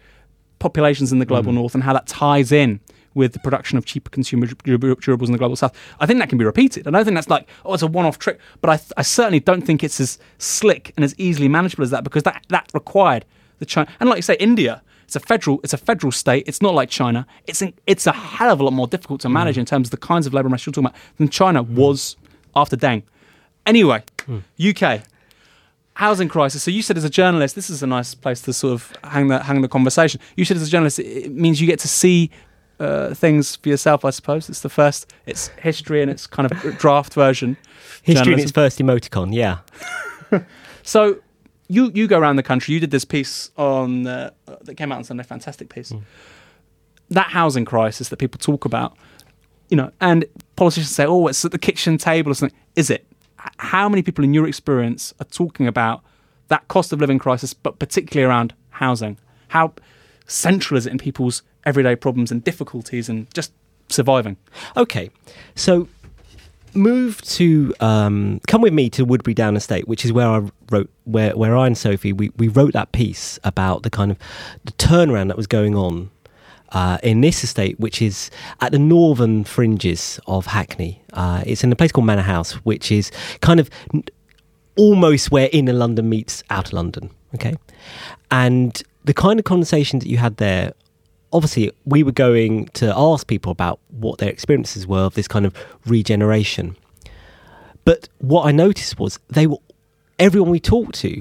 [0.58, 1.56] populations in the global Mm.
[1.56, 2.80] north and how that ties in
[3.14, 5.74] with the production of cheaper consumer durables in the global south.
[6.00, 6.86] I think that can be repeated.
[6.86, 9.02] And I don't think that's like, oh, it's a one off trick, but I, I
[9.02, 12.70] certainly don't think it's as slick and as easily manageable as that because that, that
[12.74, 13.24] required
[13.60, 13.88] the China.
[14.00, 14.82] And like you say, India.
[15.06, 15.60] It's a federal.
[15.62, 16.44] It's a federal state.
[16.48, 17.26] It's not like China.
[17.46, 19.32] It's an, it's a hell of a lot more difficult to Mm.
[19.32, 22.16] manage in terms of the kinds of labour markets you're talking about than China was
[22.56, 23.02] after Deng.
[23.66, 24.42] Anyway, Mm.
[24.58, 25.02] UK
[25.94, 26.62] housing crisis.
[26.62, 29.28] So you said as a journalist, this is a nice place to sort of hang
[29.28, 30.20] the hang the conversation.
[30.36, 32.30] You said as a journalist, it means you get to see
[32.80, 34.04] uh, things for yourself.
[34.04, 35.12] I suppose it's the first.
[35.26, 37.56] It's history and it's kind of draft version.
[38.02, 39.32] History in its first emoticon.
[39.32, 39.58] Yeah.
[40.84, 41.16] So
[41.68, 42.74] you you go around the country.
[42.74, 44.30] You did this piece on uh,
[44.62, 45.24] that came out on Sunday.
[45.24, 45.90] Fantastic piece.
[45.90, 46.02] Mm.
[47.10, 48.96] That housing crisis that people talk about,
[49.70, 53.06] you know, and politicians say, "Oh, it's at the kitchen table or something." Is it?
[53.58, 56.02] How many people, in your experience, are talking about
[56.48, 59.18] that cost of living crisis, but particularly around housing?
[59.48, 59.74] How
[60.26, 63.52] central is it in people's everyday problems and difficulties and just
[63.88, 64.36] surviving?
[64.76, 65.10] Okay,
[65.54, 65.88] so
[66.74, 70.90] move to um, come with me to Woodberry Down Estate, which is where I wrote
[71.04, 74.18] where where I and Sophie we, we wrote that piece about the kind of
[74.64, 76.10] the turnaround that was going on
[76.70, 81.02] uh, in this estate, which is at the northern fringes of Hackney.
[81.12, 83.70] Uh, it's in a place called Manor House, which is kind of
[84.76, 87.10] almost where inner London meets outer London.
[87.34, 87.54] Okay,
[88.30, 90.72] and the kind of conversations that you had there
[91.34, 95.44] obviously we were going to ask people about what their experiences were of this kind
[95.44, 96.76] of regeneration.
[97.84, 99.58] But what i noticed was they were
[100.18, 101.20] everyone we talked to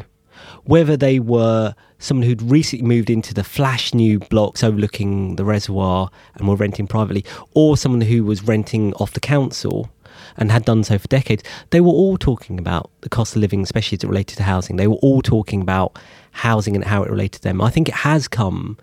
[0.65, 6.09] whether they were someone who'd recently moved into the flash new blocks overlooking the reservoir
[6.35, 9.89] and were renting privately or someone who was renting off the council
[10.37, 13.61] and had done so for decades they were all talking about the cost of living
[13.61, 14.75] especially as it related to housing.
[14.75, 15.97] They were all talking about
[16.31, 17.61] housing and how it related to them.
[17.61, 18.77] I think it has come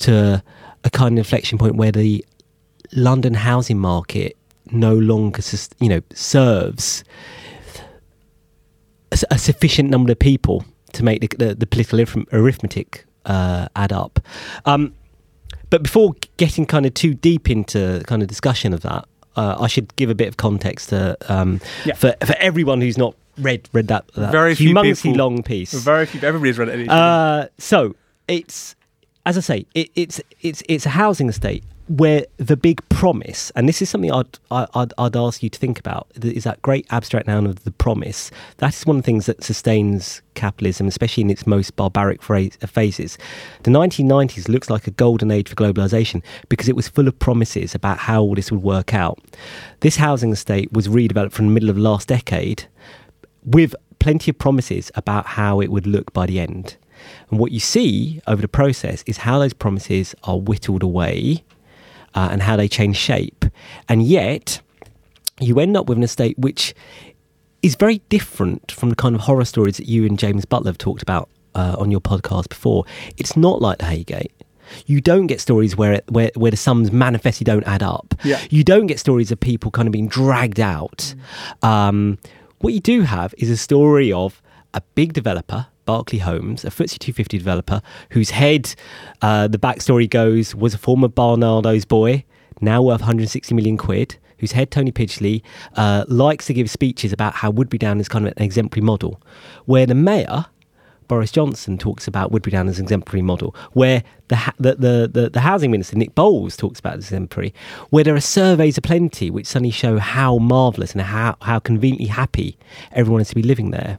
[0.00, 0.42] to
[0.84, 2.24] a kind of inflection point where the
[2.92, 4.36] London housing market
[4.70, 5.42] no longer,
[5.80, 7.04] you know, serves
[9.30, 13.92] a sufficient number of people to make the, the, the political arith- arithmetic uh, add
[13.92, 14.20] up.
[14.64, 14.94] Um,
[15.70, 19.66] but before getting kind of too deep into kind of discussion of that, uh, I
[19.66, 21.94] should give a bit of context to, um, Yeah.
[21.94, 25.72] for for everyone who's not read read that, that Very few humongously people- long piece.
[25.72, 26.20] Very few.
[26.26, 26.88] Everybody's read it.
[26.88, 27.94] Uh, so
[28.26, 28.74] it's
[29.26, 33.66] as I say, it, it's it's it's a housing estate where the big promise, and
[33.66, 37.26] this is something I'd I'd, I'd ask you to think about, is that great abstract
[37.26, 38.30] noun of the promise.
[38.58, 43.18] That is one of the things that sustains capitalism, especially in its most barbaric phases.
[43.62, 47.74] The 1990s looks like a golden age for globalization because it was full of promises
[47.74, 49.18] about how all this would work out.
[49.80, 52.66] This housing estate was redeveloped from the middle of last decade
[53.44, 56.76] with plenty of promises about how it would look by the end.
[57.30, 61.44] And what you see over the process is how those promises are whittled away
[62.14, 63.44] uh, and how they change shape.
[63.88, 64.60] And yet,
[65.40, 66.74] you end up with an estate which
[67.62, 70.78] is very different from the kind of horror stories that you and James Butler have
[70.78, 72.84] talked about uh, on your podcast before.
[73.16, 74.30] It's not like the Heygate.
[74.86, 78.14] You don't get stories where, it, where where the sums manifestly don't add up.
[78.22, 78.38] Yeah.
[78.50, 81.14] You don't get stories of people kind of being dragged out.
[81.62, 82.18] Um,
[82.60, 84.42] what you do have is a story of
[84.74, 88.74] a big developer, Berkeley Homes, a FTSE 250 developer, whose head,
[89.22, 92.24] uh, the backstory goes, was a former Barnardo's boy,
[92.60, 95.42] now worth 160 million quid, whose head, Tony Pidgley,
[95.76, 99.20] uh, likes to give speeches about how Woodberry Down is kind of an exemplary model,
[99.64, 100.46] where the mayor,
[101.08, 105.10] Boris Johnson talks about Woodberry Down as an exemplary model, where the, ha- the, the,
[105.12, 107.52] the, the housing minister, Nick Boles, talks about as exemplary,
[107.90, 112.58] where there are surveys aplenty which suddenly show how marvellous and how, how conveniently happy
[112.92, 113.98] everyone is to be living there.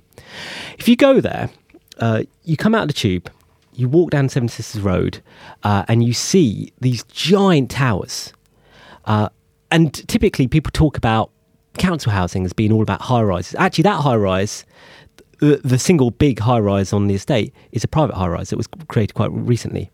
[0.77, 1.49] If you go there,
[1.97, 3.29] uh, you come out of the tube,
[3.73, 5.21] you walk down Seven Sisters Road,
[5.63, 8.33] uh, and you see these giant towers.
[9.05, 9.29] Uh,
[9.71, 11.31] and typically, people talk about
[11.77, 13.55] council housing as being all about high rises.
[13.55, 14.65] Actually, that high rise,
[15.39, 18.57] the, the single big high rise on the estate, is a private high rise that
[18.57, 19.89] was created quite recently.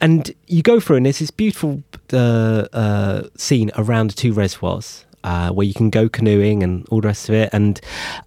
[0.00, 1.82] And you go through, and there's this beautiful
[2.12, 7.00] uh, uh, scene around the two reservoirs uh, where you can go canoeing and all
[7.00, 7.50] the rest of it.
[7.52, 7.80] And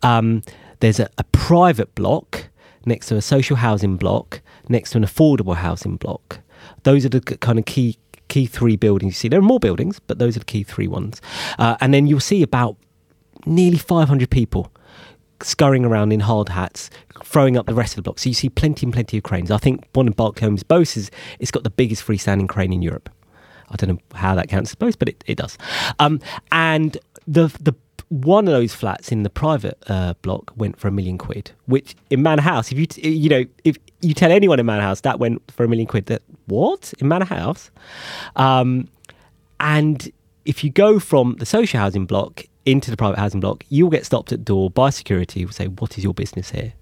[0.03, 0.41] um,
[0.79, 2.49] there's a, a private block
[2.85, 6.39] next to a social housing block, next to an affordable housing block.
[6.83, 9.27] Those are the kind of key key three buildings you see.
[9.29, 11.21] There are more buildings, but those are the key three ones.
[11.57, 12.75] Uh, and then you'll see about
[13.45, 14.71] nearly 500 people
[15.41, 16.89] scurrying around in hard hats,
[17.23, 18.19] throwing up the rest of the block.
[18.19, 19.51] So you see plenty and plenty of cranes.
[19.51, 23.09] I think one of Homes boasts is it's got the biggest freestanding crane in Europe.
[23.69, 25.57] I don't know how that counts, I suppose, but it, it does.
[25.99, 26.21] Um,
[26.51, 26.97] and
[27.27, 27.73] the the
[28.09, 31.95] one of those flats in the private uh, block went for a million quid, which
[32.09, 35.01] in Manor House, if you t- you know if you tell anyone in Manor House
[35.01, 37.69] that went for a million quid, that what in Manor House,
[38.37, 38.87] um,
[39.59, 40.09] and
[40.45, 44.05] if you go from the social housing block into the private housing block, you'll get
[44.05, 46.73] stopped at door by security who will say, "What is your business here?"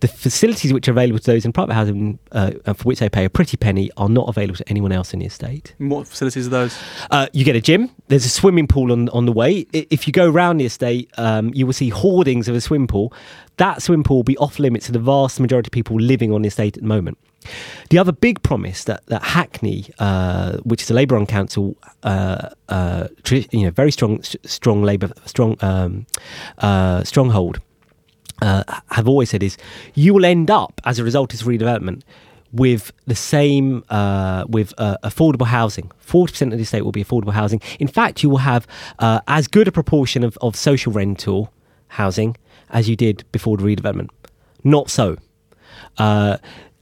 [0.00, 3.10] The facilities which are available to those in private housing, uh, and for which they
[3.10, 5.74] pay a pretty penny, are not available to anyone else in the estate.
[5.78, 6.78] What facilities are those?
[7.10, 7.90] Uh, you get a gym.
[8.08, 9.66] There's a swimming pool on on the way.
[9.72, 13.12] If you go around the estate, um, you will see hoardings of a swimming pool.
[13.58, 16.42] That swimming pool will be off limits to the vast majority of people living on
[16.42, 17.18] the estate at the moment.
[17.88, 23.08] The other big promise that, that Hackney, uh, which is a Labour-run council, uh, uh,
[23.30, 26.06] you know, very strong, strong Labour, strong um,
[26.58, 27.60] uh, stronghold,
[28.42, 29.56] uh, have always said is
[29.94, 32.02] you will end up as a result of redevelopment
[32.52, 35.90] with the same uh, with uh, affordable housing.
[35.98, 37.60] Forty percent of the estate will be affordable housing.
[37.78, 38.66] In fact, you will have
[38.98, 41.52] uh, as good a proportion of, of social rental
[41.88, 42.36] housing
[42.70, 44.08] as you did before the redevelopment.
[44.64, 45.16] Not so.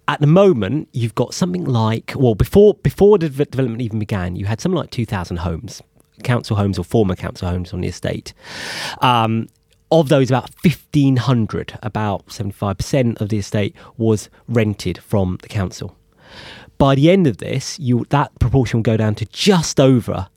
[0.09, 4.47] At the moment, you've got something like well before before the development even began, you
[4.47, 5.83] had something like two thousand homes,
[6.25, 8.33] council homes or former council homes on the estate.
[9.03, 9.49] Um,
[9.91, 15.39] of those, about fifteen hundred, about seventy five percent of the estate was rented from
[15.43, 15.95] the council.
[16.79, 20.29] By the end of this, you that proportion will go down to just over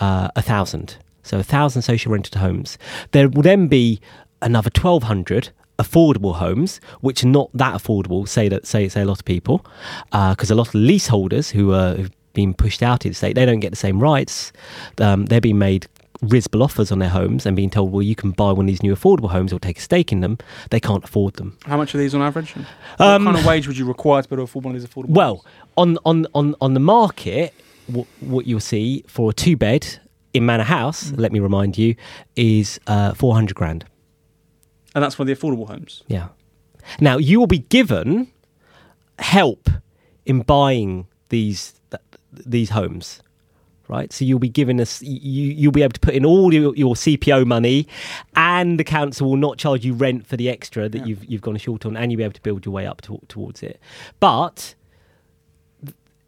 [0.00, 0.98] uh, a thousand.
[1.24, 2.78] So a thousand social rented homes.
[3.10, 4.00] There will then be
[4.40, 8.28] another twelve hundred affordable homes, which are not that affordable.
[8.28, 9.64] Say that say say a lot of people,
[10.10, 13.46] because a lot of leaseholders who are who've been pushed out of the state, they
[13.46, 14.52] don't get the same rights.
[14.98, 15.86] Um, they're being made
[16.22, 18.82] risible offers on their homes and being told, well, you can buy one of these
[18.82, 20.38] new affordable homes or take a stake in them.
[20.70, 21.58] They can't afford them.
[21.66, 22.54] How much are these on average?
[22.56, 22.64] Um,
[22.98, 25.10] what kind of wage would you require to build a full one of these affordable?
[25.10, 25.44] Well,
[25.76, 25.98] homes?
[25.98, 27.52] on on on on the market,
[27.86, 30.00] what, what you'll see for a two bed
[30.32, 31.94] in Manor House, let me remind you,
[32.34, 33.84] is uh, four hundred grand.
[34.96, 36.02] And that's for the affordable homes.
[36.08, 36.28] Yeah.
[37.00, 38.32] Now you will be given
[39.20, 39.68] help
[40.24, 43.20] in buying these th- these homes,
[43.88, 44.12] right?
[44.12, 46.94] So you'll be given us you you'll be able to put in all your, your
[46.94, 47.86] CPO money,
[48.34, 51.04] and the council will not charge you rent for the extra that Yeah.
[51.06, 53.20] you've you've gone short on, and you'll be able to build your way up to,
[53.28, 53.80] towards it.
[54.20, 54.74] But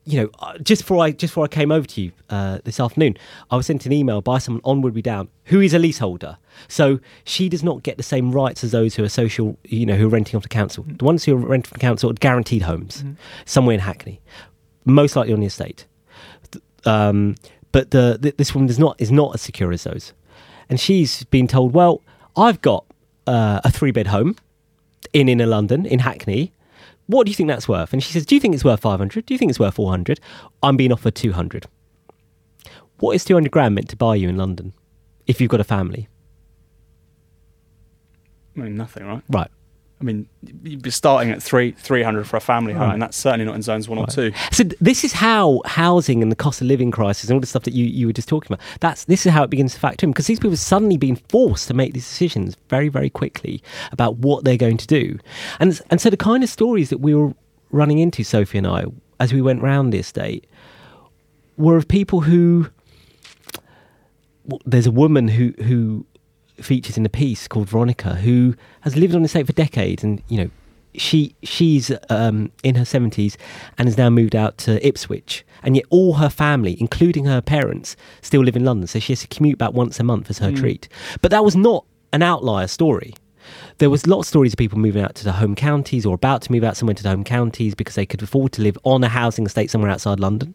[0.08, 2.80] you know, uh, just before I just before I came over to you uh, this
[2.80, 3.18] afternoon,
[3.50, 6.38] I was sent an email by someone on Woodberry Down who is a leaseholder.
[6.66, 9.96] So she does not get the same rights as those who are social, you know,
[9.96, 10.86] who are renting off the council.
[10.88, 13.04] The ones who are renting from the council are guaranteed homes,
[13.44, 14.22] somewhere in Hackney,
[14.86, 15.84] most likely on the estate.
[16.86, 17.34] Um,
[17.70, 20.14] but the, th this one is not is not as secure as those,
[20.70, 22.00] and she's been told, well,
[22.34, 22.86] I've got
[23.26, 24.36] uh, a three bed home
[25.12, 26.52] in inner London in Hackney.
[27.08, 27.92] What do you think that's worth?
[27.92, 29.26] And she says, Do you think it's worth 500?
[29.26, 30.20] Do you think it's worth 400?
[30.62, 31.66] I'm being offered 200.
[32.98, 34.74] What is 200 grand meant to buy you in London
[35.26, 36.08] if you've got a family?
[38.56, 39.22] I mean, nothing, right?
[39.30, 39.50] Right.
[40.00, 40.28] I mean,
[40.62, 42.92] you'd be starting at three three hundred for a family home, Right.
[42.92, 44.30] and that's certainly not in zones one or two.
[44.52, 47.64] So this is how housing and the cost of living crisis and all the stuff
[47.64, 48.64] that you, you were just talking about.
[48.78, 51.16] That's this is how it begins to factor in because these people are suddenly being
[51.28, 55.18] forced to make these decisions very very quickly about what they're going to do,
[55.58, 57.34] and and so the kind of stories that we were
[57.72, 58.84] running into Sophie and I
[59.18, 60.46] as we went round the estate
[61.56, 62.68] were of people who.
[64.44, 66.06] well, There's a woman who who
[66.62, 70.22] features in the piece called Veronica who has lived on the estate for decades and
[70.28, 70.50] you know
[70.94, 73.36] she she's um, in her 70s
[73.76, 75.44] and has now moved out to Ipswich.
[75.62, 78.86] And yet all her family including her parents still live in London.
[78.86, 80.88] So she has to commute about once a month as her treat.
[81.20, 83.14] But that was not an outlier story.
[83.78, 86.42] There was lots of stories of people moving out to the home counties or about
[86.42, 89.02] to move out somewhere to the home counties because they could afford to live on
[89.02, 90.54] a housing estate somewhere outside London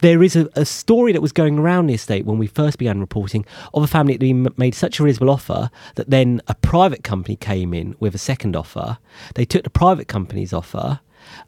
[0.00, 3.00] there is a, a story that was going around the estate when we first began
[3.00, 3.44] reporting
[3.74, 7.02] of a family that had been made such a reasonable offer that then a private
[7.04, 8.98] company came in with a second offer.
[9.34, 11.00] They took the private company's offer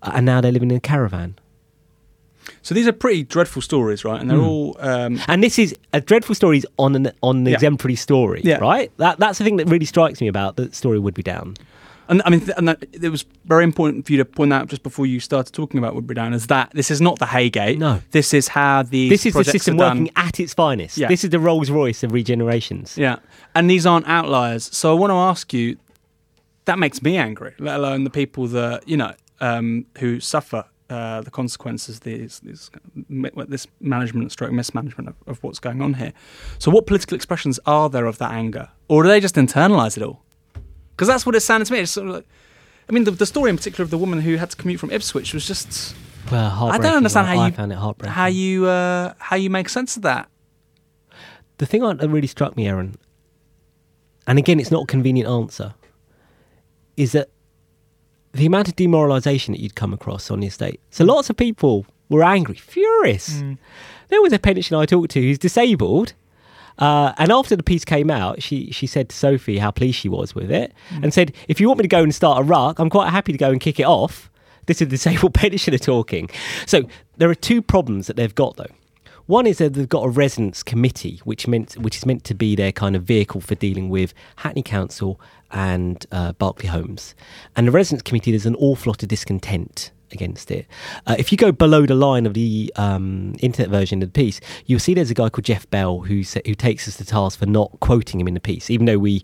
[0.02, 1.38] uh, and now they're living in a caravan.
[2.62, 4.20] So these are pretty dreadful stories, right?
[4.20, 7.52] And they're all um, And this is a dreadful stories on an on an Yeah.
[7.54, 8.56] exemplary story, Yeah.
[8.58, 8.90] right?
[8.96, 11.56] That that's the thing that really strikes me about the story Woodberry Down.
[12.08, 14.68] And I mean, th- and that, it was very important for you to point out
[14.68, 17.78] just before you started talking about Woodberry Down is that this is not the Heygate.
[17.78, 18.00] No.
[18.12, 20.96] this is how the This is the system working at its finest.
[20.96, 21.08] Yeah.
[21.08, 22.96] This is the Rolls Royce of regenerations.
[22.96, 23.16] Yeah,
[23.54, 24.74] and these aren't outliers.
[24.74, 25.76] So I want to ask you,
[26.64, 27.54] that makes me angry.
[27.58, 32.00] Let alone the people that you know um, who suffer uh, the consequences.
[32.00, 32.70] These, these
[33.48, 36.12] this management, stroke mismanagement of, of what's going on here.
[36.58, 40.02] So what political expressions are there of that anger, or do they just internalise it
[40.02, 40.22] all?
[40.98, 41.78] Because that's what it sounded to me.
[41.78, 42.26] It's sort of like,
[42.88, 44.90] I mean, the, the story in particular of the woman who had to commute from
[44.90, 45.94] Ipswich was just.
[46.32, 48.12] Well, I don't understand how I you found it heartbreaking.
[48.12, 50.28] how you uh, how you make sense of that.
[51.58, 52.96] the thing that really struck me, Aaron,
[54.26, 55.74] and again, it's not a convenient answer,
[56.96, 57.30] is that
[58.32, 60.80] the amount of demoralisation that you'd come across on the estate.
[60.90, 63.42] So lots of people were angry, furious.
[64.08, 66.14] There was a pensioner I talked to who's disabled.
[66.78, 70.08] Uh, and after the piece came out, she, she said to Sophie how pleased she
[70.08, 70.72] was with it
[71.02, 73.32] and said, If you want me to go and start a ruck, I'm quite happy
[73.32, 74.30] to go and kick it off.
[74.66, 76.30] This is disabled pensioner talking.
[76.66, 76.84] So
[77.16, 78.66] there are two problems that they've got, though.
[79.26, 82.56] One is that they've got a residents committee, which meant which is meant to be
[82.56, 85.20] their kind of vehicle for dealing with Hackney Council
[85.50, 87.14] and uh, Berkeley Homes.
[87.54, 90.66] And the residents committee, there's an awful lot of discontent against it.
[91.06, 94.40] Uh, if you go below the line of the um, internet version of the piece,
[94.66, 97.46] you'll see there's a guy called Jeff Bell who who takes us to task for
[97.46, 99.22] not quoting him in the piece, even though we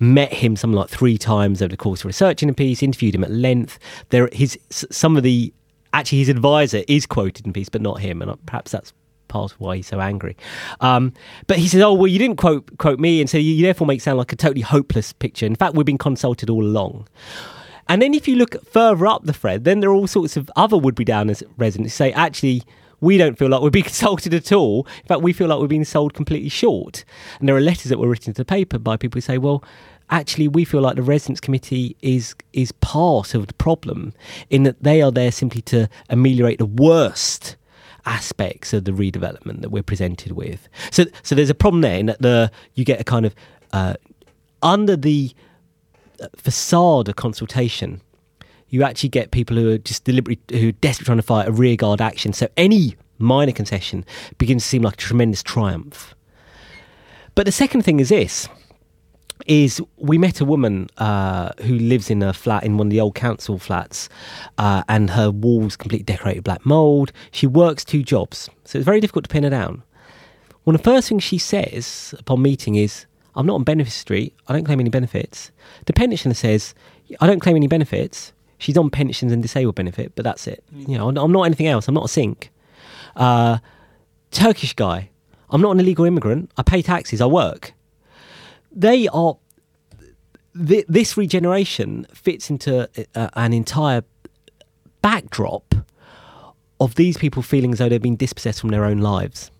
[0.00, 3.24] met him something like three times over the course of researching the piece, interviewed him
[3.24, 3.78] at length.
[4.10, 5.52] There, his some of the
[5.92, 8.92] actually his advisor is quoted in the piece, but not him, and uh, perhaps that's
[9.28, 10.36] part of why he's so angry.
[10.80, 11.12] Um,
[11.46, 13.86] but he says, "Oh well, you didn't quote quote me, and so you, you therefore
[13.86, 15.46] make sound like a totally hopeless picture.
[15.46, 17.08] In fact, we've been consulted all along."
[17.88, 20.50] And then if you look further up the thread, then there are all sorts of
[20.56, 22.62] other Woodberry Downers residents who say, actually,
[23.00, 24.86] we don't feel like we're being consulted at all.
[25.02, 27.04] In fact, we feel like we're being sold completely short.
[27.38, 29.62] And there are letters that were written to the paper by people who say, well,
[30.10, 34.12] actually, we feel like the residents committee is is part of the problem
[34.50, 37.56] in that they are there simply to ameliorate the worst
[38.04, 40.68] aspects of the redevelopment that we're presented with.
[40.92, 43.34] So, so there's a problem there in that the you get a kind of
[43.72, 43.94] uh,
[44.62, 45.34] under the
[46.36, 48.00] facade of consultation,
[48.68, 51.52] you actually get people who are just deliberately, who are desperately trying to fight a
[51.52, 52.32] rearguard action.
[52.32, 54.04] So any minor concession
[54.38, 56.14] begins to seem like a tremendous triumph.
[57.34, 58.48] But the second thing is this:
[59.46, 63.00] is we met a woman uh, who lives in a flat in one of the
[63.00, 64.08] old council flats,
[64.58, 67.12] uh, and her walls completely decorated black mould.
[67.30, 69.82] She works two jobs, so it's very difficult to pin her down.
[70.64, 73.06] One of the first things she says upon meeting is,
[73.36, 74.34] I'm not on Benefit Street.
[74.48, 75.50] I don't claim any benefits.
[75.84, 76.74] The pensioner says,
[77.20, 78.32] I don't claim any benefits.
[78.58, 80.64] She's on pensions and disabled benefit, but that's it.
[80.72, 81.88] You know, I'm not anything else.
[81.88, 82.50] I'm not a sink.
[83.14, 83.58] Uh,
[84.30, 85.10] Turkish guy.
[85.50, 86.50] I'm not an illegal immigrant.
[86.56, 87.20] I pay taxes.
[87.20, 87.72] I work.
[88.72, 89.36] They are.
[90.66, 94.02] Th- this regeneration fits into uh, an entire
[95.02, 95.74] backdrop
[96.80, 99.50] of these people feeling as though they've been dispossessed from their own lives.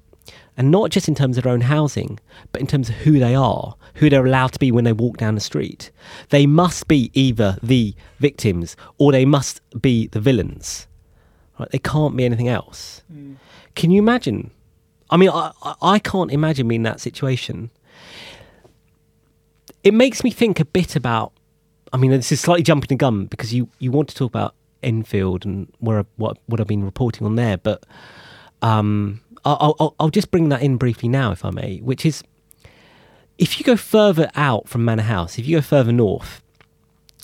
[0.58, 2.18] And not just in terms of their own housing,
[2.50, 5.18] but in terms of who they are, who they're allowed to be when they walk
[5.18, 5.90] down the street.
[6.30, 10.86] They must be either the victims or they must be the villains.
[11.58, 11.70] Right?
[11.70, 13.02] They can't be anything else.
[13.74, 14.50] Can you imagine?
[15.10, 17.70] I mean, I, I- I can't imagine being in that situation.
[19.84, 21.32] It makes me think a bit about.
[21.92, 24.54] I mean, this is slightly jumping the gun because you, you want to talk about
[24.82, 27.84] Enfield and where what what I've been reporting on there, but
[28.62, 32.22] um, I'll, I'll, I'll just bring that in briefly now, if I may, which is
[33.38, 36.42] if you go further out from Manor House, if you go further north,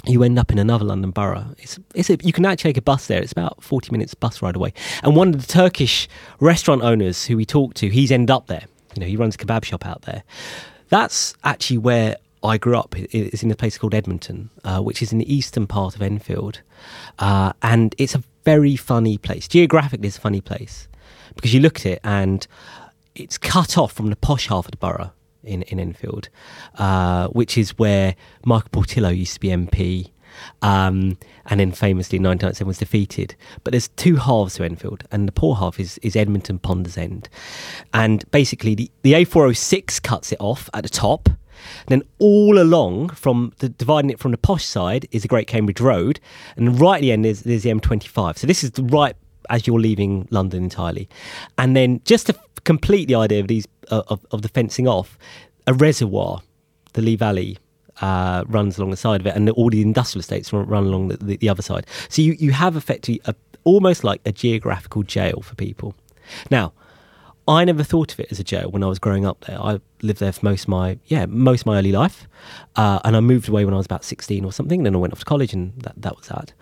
[0.06, 1.54] you end up in another London borough.
[1.58, 3.20] It's, it's a, you can actually take a bus there.
[3.22, 4.72] It's about 40 minutes bus ride away.
[5.02, 6.08] And one of the Turkish
[6.40, 8.64] restaurant owners who we talked to, he's ended up there.
[8.94, 10.22] You know, he runs a kebab shop out there.
[10.90, 12.94] That's actually where I grew up.
[12.96, 16.60] It's in a place called Edmonton, uh, which is in the eastern part of Enfield.
[17.18, 19.48] Uh, and it's a very funny place.
[19.48, 20.88] Geographically, it's a funny place
[21.34, 22.46] because you look at it and
[23.14, 25.12] it's cut off from the posh half of the borough
[25.44, 26.28] in, in Enfield,
[26.76, 28.14] uh, which is where
[28.44, 30.10] Michael Portillo used to be MP.
[30.62, 33.34] Um, and then famously in 1997 was defeated.
[33.64, 37.28] But there's two halves to Enfield, and the poor half is, is Edmonton Ponders End.
[37.92, 41.28] And basically, the, the A406 cuts it off at the top.
[41.88, 45.80] Then all along, from the, dividing it from the posh side, is the Great Cambridge
[45.80, 46.18] Road,
[46.56, 48.38] and right at the end is there's the M25.
[48.38, 49.14] So this is the right
[49.50, 51.08] as you're leaving London entirely.
[51.58, 52.34] And then just to
[52.64, 55.18] complete the idea of these uh, of, of the fencing off,
[55.66, 56.42] a reservoir,
[56.92, 57.58] the Lee Valley.
[58.00, 61.08] Uh, runs along the side of it, and all the industrial estates run, run along
[61.08, 61.86] the, the, the other side.
[62.08, 63.34] So you, you have effectively a,
[63.64, 65.94] almost like a geographical jail for people.
[66.50, 66.72] Now,
[67.46, 69.60] I never thought of it as a jail when I was growing up there.
[69.60, 72.26] I lived there for most of my yeah most of my early life,
[72.76, 74.84] uh, and I moved away when I was about sixteen or something.
[74.84, 76.54] Then I went off to college, and that that was that.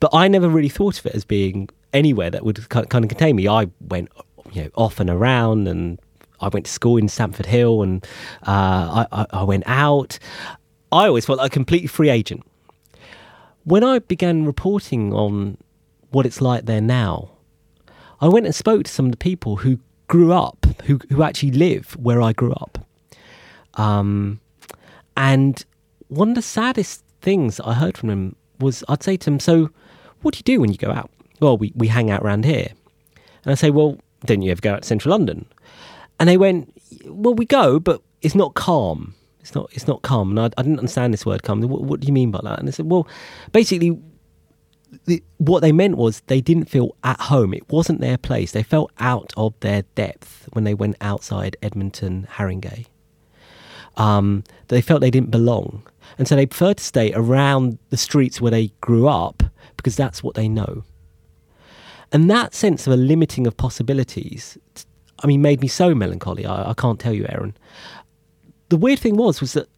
[0.00, 3.36] But I never really thought of it as being anywhere that would kind of contain
[3.36, 3.48] me.
[3.48, 4.08] I went
[4.52, 6.00] you know off and around, and
[6.40, 8.04] I went to school in Stamford Hill, and
[8.46, 10.18] uh, I, I, went out.
[10.92, 12.44] I always felt like a completely free agent.
[13.64, 15.58] When I began reporting on
[16.10, 17.30] what it's like there now,
[18.20, 21.52] I went and spoke to some of the people who grew up, who who actually
[21.52, 22.86] live where I grew up.
[23.74, 24.40] Um,
[25.16, 25.64] and
[26.08, 29.70] one of the saddest things I heard from them was I'd say to them, "So,
[30.22, 31.10] what do you do when you go out?"
[31.40, 32.68] Well, we we hang out around here,
[33.44, 35.46] and I say, "Well, don't you ever go out to central London?"
[36.18, 36.72] And they went,
[37.06, 39.14] "Well, we go, but it's not calm.
[39.40, 41.60] It's not it's not calm." And I, I didn't understand this word calm.
[41.62, 42.58] What, what do you mean by that?
[42.58, 43.06] And I said, "Well,
[43.52, 43.98] basically."
[45.04, 47.54] the, what they meant was they didn't feel at home.
[47.54, 48.52] It wasn't their place.
[48.52, 52.86] They felt out of their depth when they went outside Edmonton, Haringey.
[53.96, 55.82] Um, they felt they didn't belong.
[56.18, 59.42] And so they preferred to stay around the streets where they grew up
[59.78, 60.84] because that's what they know.
[62.12, 64.58] And that sense of a limiting of possibilities,
[65.22, 66.44] I mean, made me so melancholy.
[66.44, 67.56] I, I can't tell you, Aaron.
[68.68, 69.68] The weird thing was, was that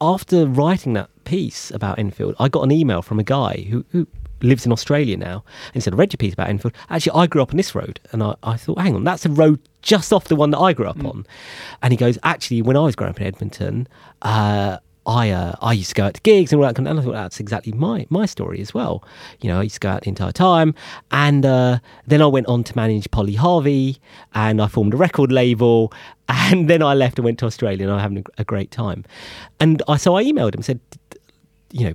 [0.00, 4.06] after writing that piece about Enfield, I got an email from a guy who, who
[4.42, 6.74] lives in Australia now, and he said, I read your piece about Enfield.
[6.90, 8.00] Actually, I grew up on this road.
[8.12, 10.72] And I, I thought, hang on, that's a road just off the one that I
[10.72, 11.08] grew up mm.
[11.08, 11.26] on.
[11.82, 13.88] And he goes, actually, when I was growing up in Edmonton,
[14.22, 16.92] uh, I uh, I used to go out to gigs and all that kind of,
[16.92, 19.04] and I thought that's exactly my my story as well.
[19.40, 20.74] You know, I used to go out the entire time,
[21.10, 23.98] and uh, then I went on to manage Polly Harvey,
[24.34, 25.92] and I formed a record label,
[26.28, 29.04] and then I left and went to Australia, and I'm having a, a great time.
[29.60, 30.80] And I so I emailed him and said,
[31.72, 31.94] you know,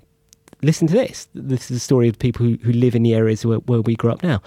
[0.61, 1.27] listen to this.
[1.33, 3.95] This is a story of people who, who live in the areas where, where we
[3.95, 4.41] grew up now.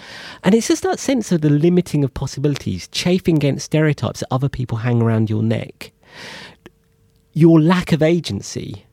[0.45, 4.49] And it's just that sense of the limiting of possibilities, chafing against stereotypes that other
[4.49, 5.93] people hang around your neck,
[7.33, 8.85] your lack of agency.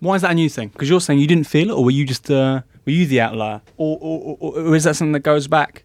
[0.00, 0.68] Why is that a new thing?
[0.68, 3.20] Because you're saying you didn't feel it, or were you just uh, were you the
[3.20, 5.84] outlier, or, or, or, or is that something that goes back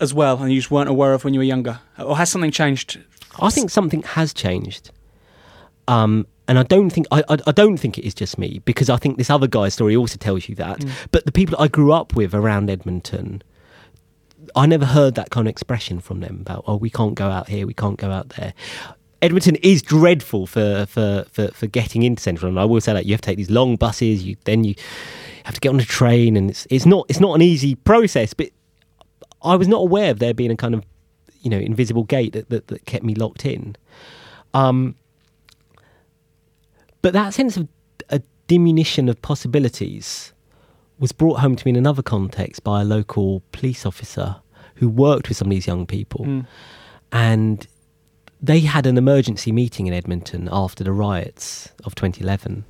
[0.00, 2.50] as well, and you just weren't aware of when you were younger, or has something
[2.50, 3.00] changed?
[3.40, 4.90] I think something has changed.
[5.88, 8.90] Um, and I don't think I, I, I, don't think it is just me because
[8.90, 10.78] I think this other guy's story also tells you that.
[10.80, 10.90] Mm.
[11.10, 13.42] But the people I grew up with around Edmonton,
[14.54, 17.48] I never heard that kind of expression from them about oh we can't go out
[17.48, 18.54] here, we can't go out there.
[19.22, 23.06] Edmonton is dreadful for, for, for, for getting into central, and I will say that
[23.06, 24.24] you have to take these long buses.
[24.24, 24.74] You then you
[25.44, 28.34] have to get on a train, and it's it's not it's not an easy process.
[28.34, 28.50] But
[29.42, 30.84] I was not aware of there being a kind of
[31.40, 33.76] you know invisible gate that that, that kept me locked in.
[34.54, 34.96] Um,
[37.00, 37.68] but that sense of
[38.10, 40.32] a diminution of possibilities
[40.98, 44.36] was brought home to me in another context by a local police officer
[44.76, 46.24] who worked with some of these young people.
[46.24, 46.46] Mm.
[47.12, 47.66] And
[48.42, 52.64] they had an emergency meeting in Edmonton after the riots of 2011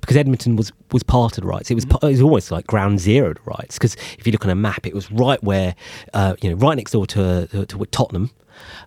[0.00, 1.70] because Edmonton was, was part of the riots.
[1.70, 2.06] It was, mm-hmm.
[2.06, 4.86] it was almost like ground zero to riots because if you look on a map,
[4.86, 5.74] it was right where,
[6.14, 8.30] uh, you know, right next door to, to, to Tottenham.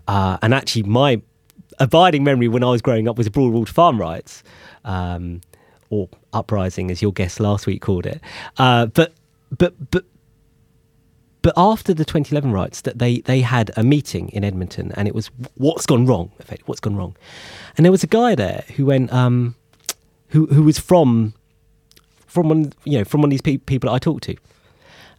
[0.07, 1.21] Uh, and actually, my
[1.79, 4.43] abiding memory when I was growing up was the Broadwater Farm riots
[4.83, 5.41] um,
[5.89, 8.19] or uprising, as your guest last week called it.
[8.57, 9.13] Uh, but
[9.57, 10.05] but but
[11.41, 15.15] but after the 2011 riots, that they they had a meeting in Edmonton, and it
[15.15, 16.31] was what's gone wrong.
[16.65, 17.15] What's gone wrong?
[17.75, 19.55] And there was a guy there who went, um,
[20.29, 21.33] who who was from
[22.27, 24.35] from one you know from one of these pe- people I talked to,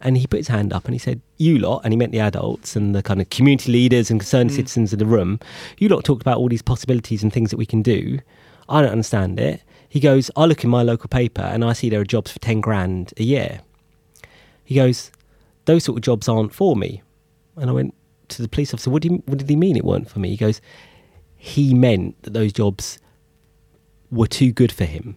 [0.01, 2.20] and he put his hand up and he said, "You lot," and he meant the
[2.20, 4.57] adults and the kind of community leaders and concerned mm.
[4.57, 5.41] citizens in the room.
[5.79, 8.20] You lot talked about all these possibilities and things that we can do.
[8.68, 9.62] I don't understand it.
[9.89, 12.39] He goes, I look in my local paper and I see there are jobs for
[12.39, 13.61] 10 grand a year.
[14.64, 15.11] He goes,
[15.65, 17.03] those sort of jobs aren't for me.
[17.57, 17.77] And I hmm.
[17.77, 17.95] went
[18.29, 20.31] to the police officer, what, do you, what did he mean it weren't for me?
[20.31, 20.61] He goes,
[21.37, 22.99] he meant that those jobs
[24.11, 25.17] were too good for him.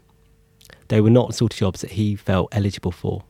[0.87, 3.23] They were not the sort of jobs that he felt eligible for.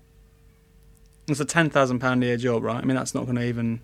[1.28, 2.78] It's a £10,000 a year job, right?
[2.78, 3.82] I mean, that's not going to even.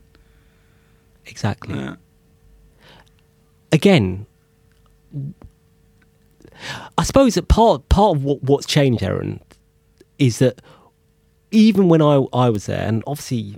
[1.26, 1.76] Exactly.
[1.76, 1.96] Yeah.
[3.72, 4.26] Again,
[6.98, 9.42] I suppose that part part of what, what's changed, Aaron,
[10.20, 10.62] is that
[11.52, 13.58] even when I I was there, and obviously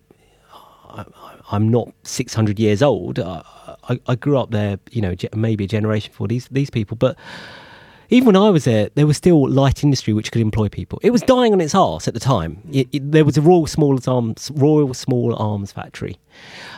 [0.90, 1.06] I,
[1.52, 3.20] am not 600 years old.
[3.20, 3.44] I,
[3.90, 7.18] I, I, grew up there, you know, maybe a generation for these these people, but
[8.10, 11.00] even when I was there, there was still light industry which could employ people.
[11.02, 12.62] It was dying on its arse at the time.
[12.72, 16.18] It, it, there was a Royal Small Arms Royal Small Arms factory,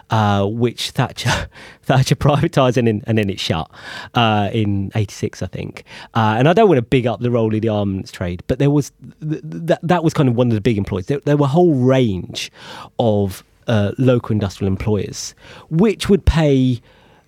[0.10, 1.50] uh, which Thatcher
[1.84, 3.70] Thatcher privatised and, and then it shut
[4.14, 5.84] uh, in '86, I think.
[6.14, 8.60] Uh, and I don't want to big up the role of the armaments trade, but
[8.60, 8.92] there was
[9.22, 11.08] th- that that was kind of one of the big employers.
[11.08, 12.52] There, there were a whole range
[13.00, 15.34] of uh, local industrial employers
[15.70, 16.82] which would pay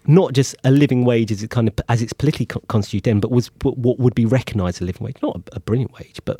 [0.07, 3.29] not just a living wage as it kind of as it's politically constituted then, but
[3.29, 6.39] was what would be recognised a living wage, not a, a brilliant wage, but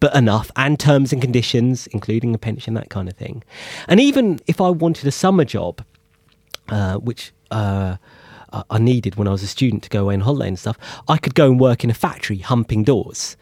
[0.00, 3.42] but enough, and terms and conditions, including a pension, that kind of thing.
[3.88, 5.84] And even if I wanted a summer job,
[6.68, 7.96] uh, which uh,
[8.70, 11.18] I needed when I was a student to go away on holiday and stuff, I
[11.18, 13.36] could go and work in a factory humping doors.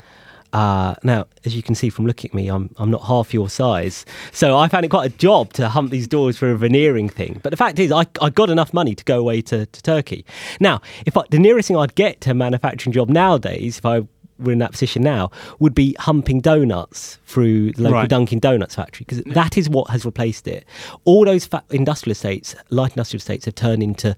[0.56, 3.50] Uh, now, as you can see from looking at me, I'm I'm not half your
[3.50, 7.10] size, so I found it quite a job to hump these doors for a veneering
[7.10, 7.40] thing.
[7.42, 10.24] But the fact is, I, I got enough money to go away to, to Turkey.
[10.58, 14.00] Now, if I, the nearest thing I'd get to a manufacturing job nowadays, if I
[14.38, 18.08] were in that position now, would be humping donuts through the local Right.
[18.08, 20.64] Dunkin' Donuts factory because that is what has replaced it.
[21.04, 24.16] All those fa- industrial estates, light industrial estates, have turned into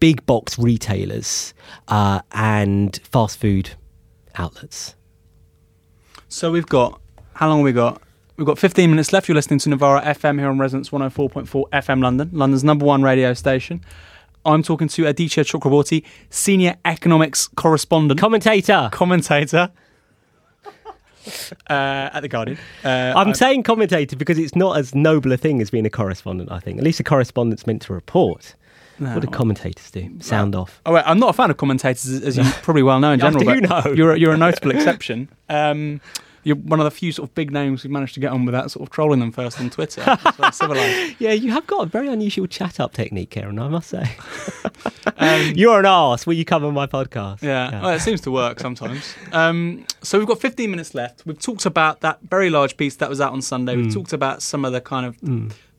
[0.00, 1.54] big box retailers
[1.88, 3.70] uh, and fast food
[4.34, 4.94] outlets.
[6.28, 7.00] So we've got
[7.34, 8.02] how long have we got?
[8.36, 9.28] We've got 15 minutes left.
[9.28, 13.34] You're listening to Novara FM here on Resonance 104.4 FM London, London's number one radio
[13.34, 13.80] station.
[14.44, 18.88] I'm talking to Aditya Chakrabortty, senior economics correspondent, Commentator.
[18.92, 19.70] commentator
[21.68, 21.72] uh,
[22.12, 22.58] at the Guardian.
[22.84, 25.90] Uh, I'm I- saying commentator because it's not as noble a thing as being a
[25.90, 26.78] correspondent, I think.
[26.78, 28.54] At least a correspondent's meant to report.
[29.00, 29.14] No.
[29.14, 30.10] What do commentators do?
[30.20, 30.80] Sound off.
[30.86, 33.30] Oh, wait, I'm not a fan of commentators, as you probably well know in I
[33.30, 33.44] general.
[33.54, 33.92] do but know.
[33.92, 35.28] You're, a- you're a notable exception.
[35.48, 36.00] Um,
[36.44, 38.70] you're one of the few sort of big names who managed to get on without
[38.70, 40.00] sort of trolling them first on Twitter.
[41.18, 44.16] Yeah, you have got a very unusual chat up technique, Aaron, I must say.
[45.18, 46.26] Um, You're an arse.
[46.26, 47.42] Will you come on my podcast?
[47.42, 49.14] Yeah, Well, it seems to work sometimes.
[49.32, 51.26] Um, so we've got 15 minutes left.
[51.26, 53.76] We've talked about that very large piece that was out on Sunday.
[53.76, 55.16] We've talked about some of the kind of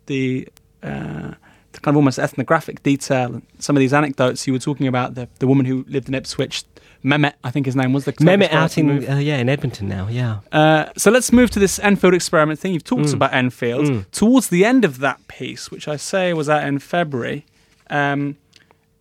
[0.05, 0.47] the,
[0.83, 1.35] uh, the
[1.73, 4.47] kind of almost ethnographic detail and some of these anecdotes.
[4.47, 6.65] You were talking about the, the woman who lived in Ipswich,
[7.03, 10.07] Mehmet, I think his name was the Mehmet out in uh, yeah in Edmonton now.
[10.09, 10.39] Yeah.
[10.51, 12.73] Uh, so let's move to this Enfield experiment thing.
[12.73, 13.85] You've talked about Enfield.
[13.85, 14.11] Mm.
[14.11, 17.45] Towards the end of that piece, which I say was out in February,
[17.89, 18.35] um,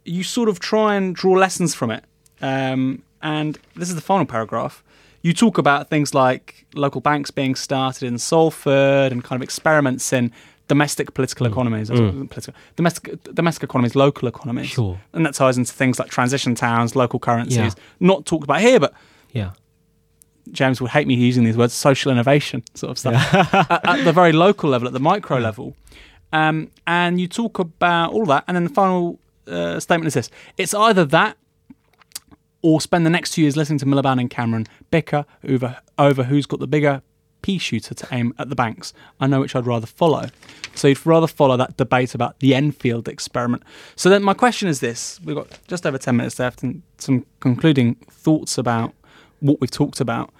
[0.04, 2.04] you sort of try and draw lessons from it.
[2.40, 4.84] Um, and this is the final paragraph.
[5.22, 10.12] You talk about things like local banks being started in Salford and kind of experiments
[10.12, 10.32] in
[10.68, 14.68] domestic political economies, that's what- political, domestic domestic economies, local economies.
[14.68, 15.00] Sure.
[15.12, 17.56] And that ties into things like transition towns, local currencies.
[17.58, 17.70] Yeah.
[18.00, 18.92] Not talked about here, but
[19.32, 19.50] Yeah.
[20.52, 23.34] James would hate me using these words, social innovation sort of stuff,
[23.70, 25.76] at, at the very local level, at the micro level.
[26.32, 30.30] Um, and you talk about all that, and then the final uh, statement is this
[30.56, 31.36] it's either that
[32.62, 36.44] or spend the next two years listening to Miliband and Cameron bicker over, over who's
[36.46, 37.02] got the bigger
[37.42, 38.92] pea shooter to aim at the banks.
[39.20, 40.26] I know which I'd rather follow.
[40.74, 43.62] So you'd rather follow that debate about the Enfield experiment.
[43.96, 47.26] So then my question is this we've got just over 10 minutes left and some
[47.40, 48.94] concluding thoughts about
[49.40, 50.32] what we've talked about.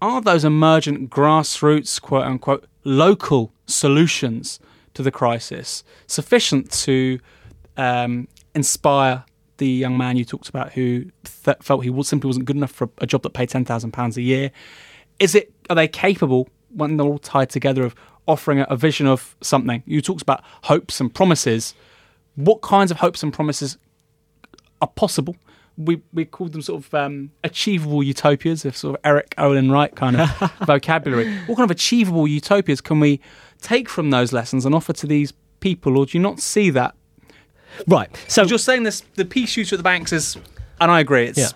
[0.00, 4.60] Are those emergent grassroots, quote unquote, local solutions
[4.94, 7.18] to the crisis sufficient to
[7.76, 9.24] um, inspire
[9.58, 11.04] the young man you talked about who
[11.44, 13.92] th- felt he was, simply wasn't good enough for a job that paid ten thousand
[13.92, 14.50] pounds a year?
[15.18, 17.94] Is it are they capable when they're all tied together of
[18.26, 19.82] offering a, vision of something?
[19.86, 21.74] You talked about hopes and promises.
[22.36, 23.78] What kinds of hopes and promises
[24.80, 25.36] are possible?
[25.76, 29.94] We we called them sort of um, achievable utopias, if sort of Erik Olin Wright
[29.94, 30.28] kind of
[30.66, 31.32] vocabulary.
[31.46, 33.20] What kind of achievable utopias can we
[33.60, 36.96] take from those lessons and offer to these people, or do you not see that?
[37.86, 38.10] Right.
[38.26, 40.36] So you're saying this: the pea shooter at the banks is,
[40.80, 41.50] and I agree, it's Yeah.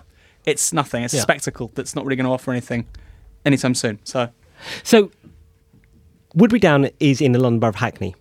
[0.45, 1.03] it's nothing.
[1.03, 2.85] It's a spectacle that's not really going to offer anything
[3.45, 3.99] anytime soon.
[4.03, 4.29] So
[4.83, 5.11] So,
[6.35, 8.15] Woodberry Down is in the London Borough of Hackney.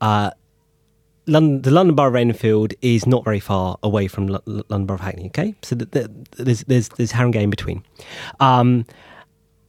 [0.00, 0.30] Uh,
[1.26, 4.86] London, the London Borough of Enfield is not very far away from Lo- Lo- London
[4.86, 5.26] Borough of Hackney.
[5.26, 7.82] Okay, so th- th- there's there's there's Haringey in between.
[8.40, 8.84] Um,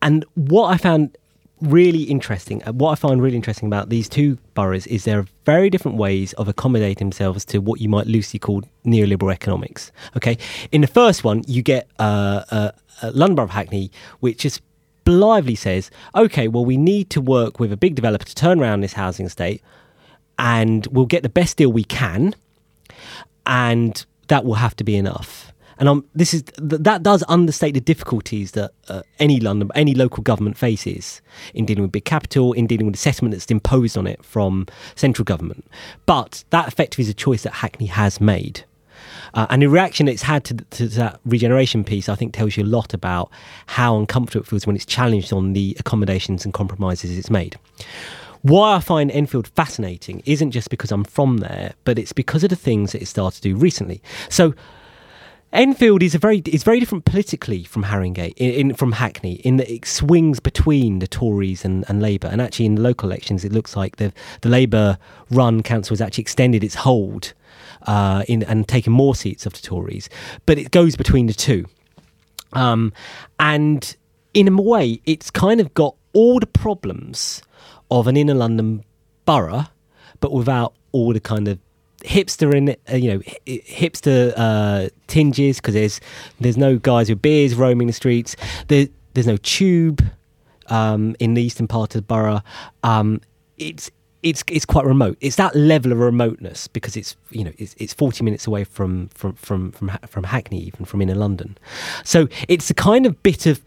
[0.02, 1.18] and what I found
[1.62, 5.26] really interesting, uh, what I find really interesting about these two boroughs is there are
[5.46, 9.92] very different ways of accommodating themselves to what you might loosely call neoliberal economics.
[10.16, 10.38] Okay,
[10.72, 12.72] in the first one, you get uh, uh,
[13.02, 14.62] uh, London Borough of Hackney, which just
[15.08, 18.82] blithely says, okay, well, we need to work with a big developer to turn around
[18.82, 19.62] this housing estate,
[20.38, 22.36] and we'll get the best deal we can,
[23.46, 25.54] and that will have to be enough.
[25.80, 30.24] And this is th- that does understate the difficulties that uh, any London, any local
[30.24, 31.22] government faces
[31.54, 34.68] in dealing with big capital, in dealing with the settlement that's imposed on it from
[34.96, 35.66] central government.
[36.06, 38.66] But that effectively is a choice that Hackney has made.
[39.34, 42.64] Uh, and the reaction it's had to, to that regeneration piece, I think, tells you
[42.64, 43.32] a lot about
[43.68, 47.58] how uncomfortable it feels when it's challenged on the accommodations and compromises it's made.
[48.42, 52.50] Why I find Enfield fascinating isn't just because I'm from there, but it's because of
[52.50, 54.02] the things that it started to do recently.
[54.30, 54.54] So,
[55.54, 59.56] Enfield is a very is very different politically from Haringey in, in, from Hackney in
[59.58, 63.46] that it swings between the Tories and, and Labour and actually in the local elections
[63.46, 64.12] it looks like the
[64.42, 64.98] the Labour
[65.32, 67.34] run council has actually extended its hold
[67.84, 70.10] uh, in and taken more seats of the Tories
[70.46, 71.66] but it goes between the two
[72.54, 72.94] um,
[73.40, 73.96] and
[74.34, 77.42] in a way it's kind of got all the problems
[77.92, 78.84] of an inner London
[79.26, 79.66] borough
[80.20, 81.60] but without all the kind of
[82.00, 86.00] hipster in uh, you know hipster uh, tinges because there's
[86.40, 88.36] there's no guys with beers roaming the streets.
[88.68, 90.04] There, there's no tube
[90.68, 92.42] um, in the eastern part of the borough.
[92.84, 93.22] Um,
[93.58, 93.90] it's
[94.24, 95.18] it's it's quite remote.
[95.22, 99.10] It's that level of remoteness because it's you know it's, it's 40 minutes away from
[99.10, 101.58] from from from from Hackney even from inner London.
[102.04, 103.64] So it's a kind of bit of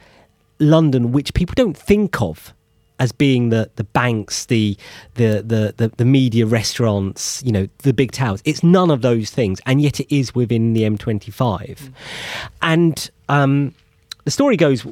[0.58, 2.52] London which people don't think of
[3.00, 4.76] as being the the banks, the,
[5.14, 8.42] the the the the, media restaurants, you know, the big towers.
[8.44, 11.32] It's none of those things, and yet it is within the M25.
[11.32, 11.92] Mm.
[12.60, 13.74] And um,
[14.24, 14.84] the story goes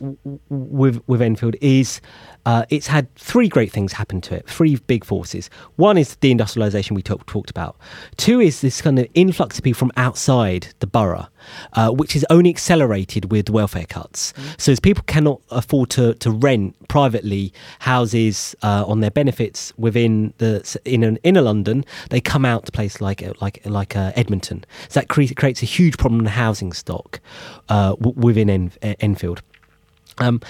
[0.48, 2.00] with with Enfield is
[2.48, 5.50] uh, it's had three great things happen to it, three big forces.
[5.76, 7.76] One is the industrialisation we talk, talked about.
[8.16, 11.26] Two is this kind of influx of people from outside the borough,
[11.74, 14.32] uh, which is only accelerated with welfare cuts.
[14.32, 14.58] Mm.
[14.58, 20.32] So as people cannot afford to, to rent privately houses uh, on their benefits within
[20.38, 24.64] the in an, inner London, they come out to places like like like uh, Edmonton.
[24.88, 27.20] So that cre- creates a huge problem in the housing stock
[27.68, 29.42] uh, w- within en- Enfield.
[30.20, 30.40] Um,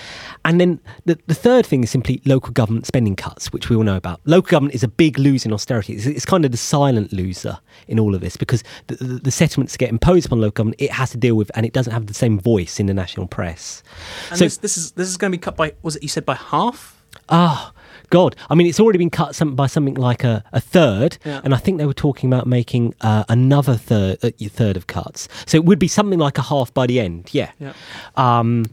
[0.44, 3.82] and then the, the third thing is simply local government spending cuts, which we all
[3.82, 4.20] know about.
[4.24, 5.94] Local government is a big loser in austerity.
[5.94, 9.30] It's, it's kind of the silent loser in all of this because the, the, the,
[9.30, 12.06] settlements get imposed upon local government, it has to deal with, and it doesn't have
[12.06, 13.82] the same voice in the national press.
[14.30, 16.08] And so this, this is this is going to be cut by was it you
[16.08, 17.02] said by half?
[17.28, 17.72] Ah,
[18.10, 18.36] God.
[18.48, 21.40] I mean, it's already been cut some, by something like a, a third, yeah.
[21.44, 25.28] and I think they were talking about making uh, another third uh, third of cuts.
[25.46, 27.30] So it would be something like a half by the end.
[27.32, 27.50] Yeah.
[27.58, 27.74] yeah.
[28.16, 28.64] Um,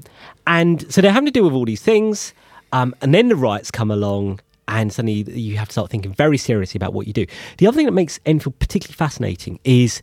[0.48, 2.34] and so they're having to deal with all these things,
[2.72, 4.40] um, and then the riots come along.
[4.68, 7.28] And suddenly you have to start thinking very seriously about what you do.
[7.60, 10.02] The other thing that makes Enfield particularly fascinating is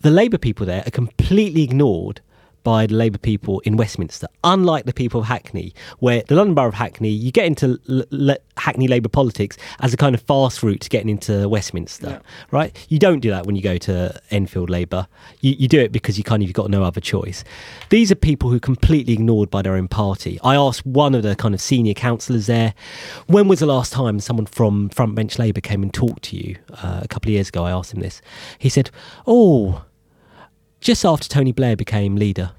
[0.00, 2.22] the Labour people there are completely ignored
[2.70, 6.68] by the Labour people in Westminster, unlike the people of Hackney, where the London Borough
[6.68, 10.62] of Hackney, you get into L- L- Hackney Labour politics as a kind of fast
[10.62, 12.18] route to getting into Westminster, yeah.
[12.52, 12.86] right?
[12.88, 15.08] You don't do that when you go to Enfield Labour.
[15.40, 17.42] You, you do it because you kind of you've got no other choice.
[17.88, 20.38] These are people who are completely ignored by their own party.
[20.44, 22.72] I asked one of the kind of senior councillors there,
[23.26, 26.56] when was the last time someone from Front Bench Labour came and talked to you?
[26.72, 28.22] Uh, a couple of years ago, I asked him this.
[28.60, 28.92] He said,
[29.26, 29.82] "Oh."
[30.80, 32.52] just after Tony Blair became leader.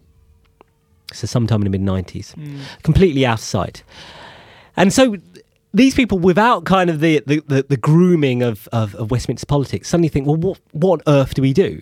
[1.14, 2.62] So sometime in the mid 90s, mm.
[2.84, 3.84] completely out of sight.
[4.78, 5.18] And so
[5.74, 9.90] these people, without kind of the, the, the, the grooming of, of, of, Westminster politics,
[9.90, 11.82] suddenly think, well, what, what on earth do we do?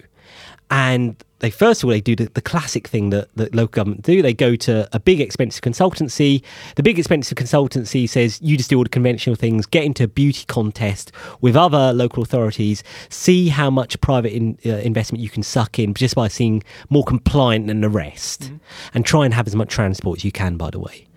[0.69, 4.03] And they first of all they do the, the classic thing that, that local government
[4.03, 4.21] do.
[4.21, 6.43] They go to a big expensive consultancy.
[6.75, 10.07] The big expensive consultancy says you just do all the conventional things, get into a
[10.07, 11.11] beauty contest
[11.41, 15.93] with other local authorities, see how much private in, uh, investment you can suck in
[15.93, 18.57] just by seeing more compliant than the rest, mm-hmm.
[18.93, 20.57] and try and have as much transport as you can.
[20.57, 21.07] By the way,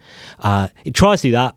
[0.40, 1.54] uh, it tries to do that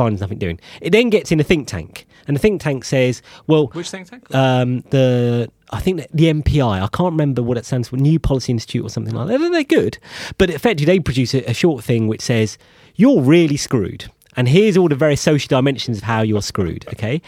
[0.00, 0.58] finds nothing doing.
[0.80, 4.08] It then gets in a think tank, and the think tank says, "Well, which think
[4.08, 4.34] tank?
[4.34, 6.82] Um, the I think the NPI.
[6.82, 7.96] I can't remember what it stands for.
[7.96, 9.38] New Policy Institute or something like that.
[9.38, 9.98] They're, good,
[10.38, 12.58] but effectively they produce a, a short thing which says
[12.96, 17.20] you're really screwed." And here's all the various social dimensions of how you're screwed, okay?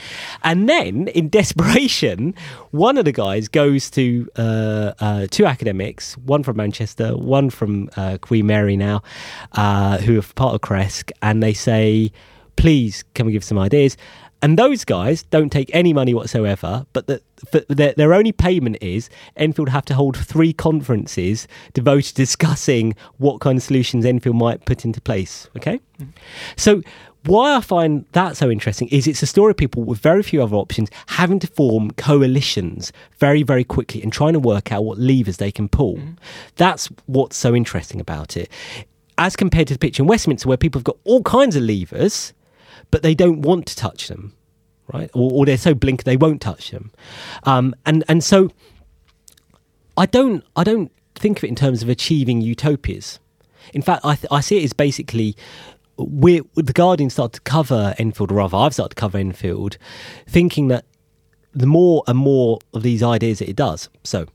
[0.44, 2.34] And then, in desperation,
[2.70, 7.90] one of the guys goes to uh, uh, two academics, one from Manchester, one from
[7.96, 9.02] uh, Queen Mary now,
[9.52, 12.12] uh, who are part of CRESC, and they say,
[12.56, 13.96] please can we give some ideas
[14.42, 17.22] and those guys don't take any money whatsoever but the,
[17.68, 23.40] their, their only payment is enfield have to hold three conferences devoted to discussing what
[23.40, 26.10] kind of solutions enfield might put into place okay mm-hmm.
[26.56, 26.82] so
[27.24, 30.42] why I find that so interesting is it's a story of people with very few
[30.42, 34.98] other options having to form coalitions very, very quickly and trying to work out what
[34.98, 35.98] levers they can pull.
[35.98, 36.18] Mm.
[36.56, 38.50] That's what's so interesting about it.
[39.18, 42.32] As compared to the picture in Westminster, where people have got all kinds of levers,
[42.92, 44.32] but they don't want to touch them,
[44.92, 45.10] right?
[45.14, 46.92] Or, or they're so blink they won't touch them,
[47.42, 48.50] um, and and so
[49.96, 53.18] I don't I don't think of it in terms of achieving utopias.
[53.74, 55.36] In fact, I th- I see it as basically
[55.96, 59.78] we the Guardian started to cover Enfield, or rather, I've started to cover Enfield,
[60.28, 60.84] thinking that
[61.54, 63.88] the more and more of these ideas that it does.
[64.04, 64.26] So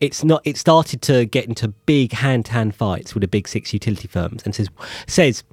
[0.00, 0.42] it's not.
[0.44, 4.54] It started to get into big hand-to-hand fights with the big six utility firms, and
[4.54, 4.68] says
[5.06, 5.44] says.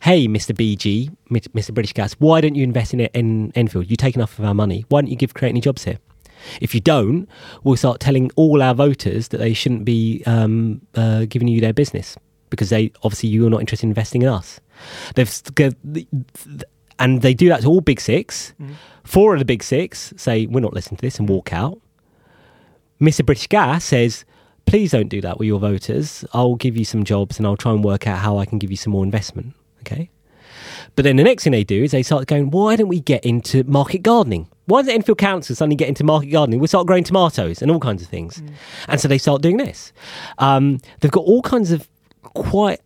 [0.00, 0.54] Hey, Mr.
[0.54, 1.74] BG, Mr.
[1.74, 3.90] British Gas, why don't you invest in, in Enfield?
[3.90, 4.84] You take enough of our money.
[4.88, 5.98] Why don't you give create any jobs here?
[6.60, 7.28] If you don't,
[7.64, 11.72] we'll start telling all our voters that they shouldn't be um, uh, giving you their
[11.72, 12.16] business
[12.48, 14.60] because they obviously you're not interested in investing in us.
[15.16, 15.42] They've
[17.00, 18.74] and they do that to all big 6 mm.
[19.08, 21.80] Four of the big six say we're not listening to this and walk out.
[23.00, 23.24] Mr.
[23.24, 24.26] British Gas says,
[24.66, 26.26] please don't do that with your voters.
[26.34, 28.70] I'll give you some jobs and I'll try and work out how I can give
[28.70, 29.54] you some more investment.
[29.90, 30.10] Okay.
[30.96, 33.24] But then the next thing they do is they start going, why don't we get
[33.24, 34.48] into market gardening?
[34.66, 36.60] Why does the Enfield Council suddenly get into market gardening?
[36.60, 38.38] We start growing tomatoes and all kinds of things.
[38.38, 38.50] Mm.
[38.88, 39.92] And so they start doing this.
[40.38, 41.88] Um, they've got all kinds of
[42.22, 42.80] quite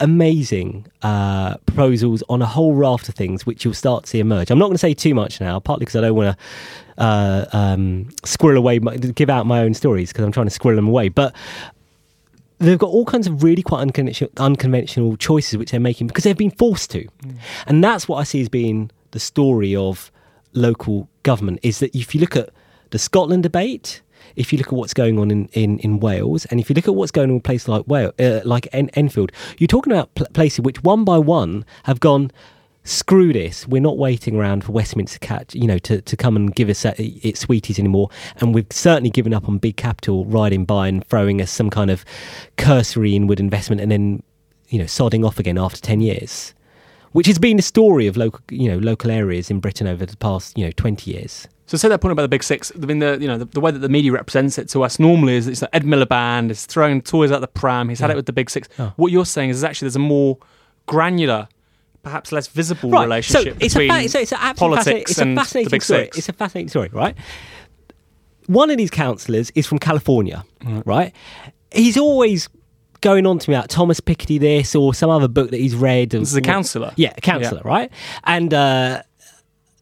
[0.00, 4.50] amazing uh, proposals on a whole raft of things which you'll start to see emerge.
[4.50, 7.46] I'm not going to say too much now, partly because I don't want to uh,
[7.52, 10.88] um, squirrel away, my, give out my own stories because I'm trying to squirrel them
[10.88, 11.08] away.
[11.08, 11.34] But
[12.58, 16.36] they've got all kinds of really quite unconventional, unconventional choices which they're making because they've
[16.36, 17.04] been forced to.
[17.04, 17.36] Mm.
[17.66, 20.10] And that's what I see as being the story of
[20.52, 22.50] local government is that if you look at
[22.90, 24.02] the Scotland debate,
[24.36, 26.88] if you look at what's going on in, in, in Wales, and if you look
[26.88, 30.14] at what's going on in places like Wales, uh, like en- Enfield, you're talking about
[30.14, 32.30] pl- places which one by one have gone.
[32.84, 33.66] Screw this!
[33.68, 36.84] We're not waiting around for Westminster catch, you know, to, to come and give us
[36.86, 38.08] uh, its sweeties anymore.
[38.36, 41.90] And we've certainly given up on big capital riding by and throwing us some kind
[41.90, 42.04] of
[42.56, 44.22] cursory inward investment, and then
[44.68, 46.54] you know, sodding off again after ten years
[47.12, 50.16] which has been the story of local, you know, local areas in Britain over the
[50.18, 51.48] past, you know, 20 years.
[51.66, 52.72] So say that point about the big six.
[52.74, 54.98] I mean, the you know the, the way that the media represents it to us
[54.98, 57.90] normally is it's like Ed Miliband is throwing toys out the pram.
[57.90, 58.68] He's had it with the big six.
[58.78, 58.94] Oh.
[58.96, 60.38] What you're saying is actually there's a more
[60.86, 61.46] granular,
[62.02, 63.04] perhaps less visible right.
[63.04, 66.04] relationship so between fa- so it's a politics it's and a fascinating the big story.
[66.04, 66.18] six.
[66.18, 67.16] It's a fascinating story, right?
[68.46, 70.82] One of these councillors is from California, mm.
[70.86, 71.14] right?
[71.70, 72.48] He's always
[73.00, 76.10] going on to me about Thomas Piketty this or some other book that he's read.
[76.10, 76.92] This is a councillor.
[76.96, 77.70] Yeah, a councillor, yeah.
[77.70, 77.92] right?
[78.24, 79.02] And uh,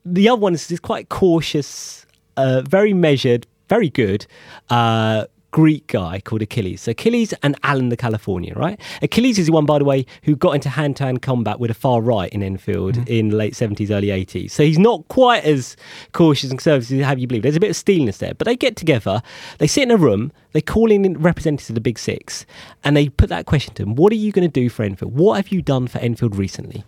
[0.05, 2.07] the other one is, is quite cautious,
[2.37, 4.27] uh, very measured, very good.
[4.69, 5.27] Uh,
[5.57, 6.83] Greek guy called Achilles.
[6.83, 8.79] So Achilles and Alan the Californian, right?
[9.01, 11.71] Achilles is the one, by the way, who got into hand to hand combat with
[11.71, 13.11] a far right in Enfield mm-hmm.
[13.11, 14.51] in the late 70s, early 80s.
[14.51, 15.75] So he's not quite as
[16.13, 17.43] cautious and conservative as have you believe.
[17.43, 18.35] There's a bit of steeliness there.
[18.35, 19.23] But they get together,
[19.57, 22.45] they sit in a room, they call in representatives of the Big Six,
[22.85, 25.15] and they put that question to them What are you going to do for Enfield?
[25.15, 26.85] What have you done for Enfield recently?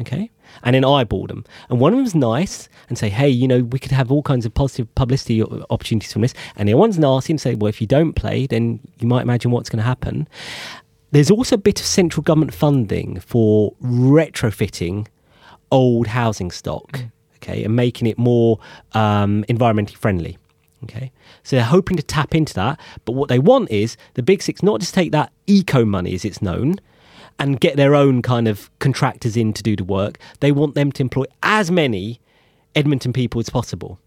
[0.00, 0.30] Okay.
[0.62, 1.44] And then I eyeball them.
[1.68, 4.46] And one of them's nice and say, hey, you know, we could have all kinds
[4.46, 6.34] of positive publicity opportunities from this.
[6.56, 9.22] And the other one's nasty and say, well, if you don't play, then you might
[9.22, 10.28] imagine what's going to happen.
[11.10, 15.08] There's also a bit of central government funding for retrofitting
[15.70, 17.10] old housing stock, mm.
[17.36, 18.58] okay, and making it more
[18.92, 20.38] um, environmentally friendly.
[20.84, 21.12] Okay,
[21.44, 24.62] so they're hoping to tap into that, but what they want is the big six
[24.62, 26.80] not just take that eco money, as it's known,
[27.38, 30.18] and get their own kind of contractors in to do the work.
[30.40, 32.20] They want them to employ as many
[32.74, 33.98] Edmonton people as possible.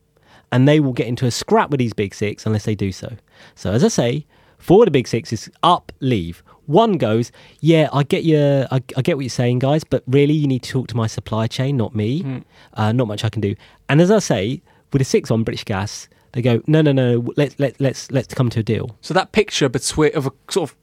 [0.52, 3.18] And they will get into a scrap with these big six unless they do so.
[3.56, 4.26] So, as I say,
[4.58, 6.44] for the big six is up, leave.
[6.66, 10.34] One goes, yeah, I get your, I, I, get what you're saying, guys, but really
[10.34, 12.24] you need to talk to my supply chain, not me.
[12.24, 12.44] Mm.
[12.74, 13.56] Uh, not much I can do.
[13.90, 14.62] And as I say,
[14.92, 18.34] with a six on British Gas, they go, no, no, no, let's let let's let's
[18.34, 18.98] come to a deal.
[19.02, 20.76] So that picture between of a sort of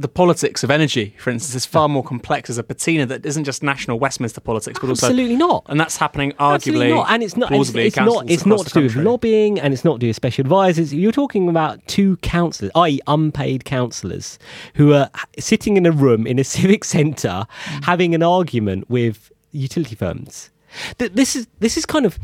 [0.00, 3.44] the politics of energy, for instance, is far more complex as a patina that isn't
[3.44, 5.66] just national Westminster politics, but also absolutely not.
[5.68, 7.10] And that's happening arguably, not.
[7.10, 7.52] and it's not.
[7.52, 8.30] It's, it's not.
[8.30, 10.94] It's not to do with lobbying, and it's not to do with special advisors.
[10.94, 14.38] You're talking about two councillors, i.e., unpaid councillors,
[14.74, 17.84] who are sitting in a room in a civic centre mm.
[17.84, 20.50] having an argument with utility firms.
[20.96, 22.18] This is this is kind of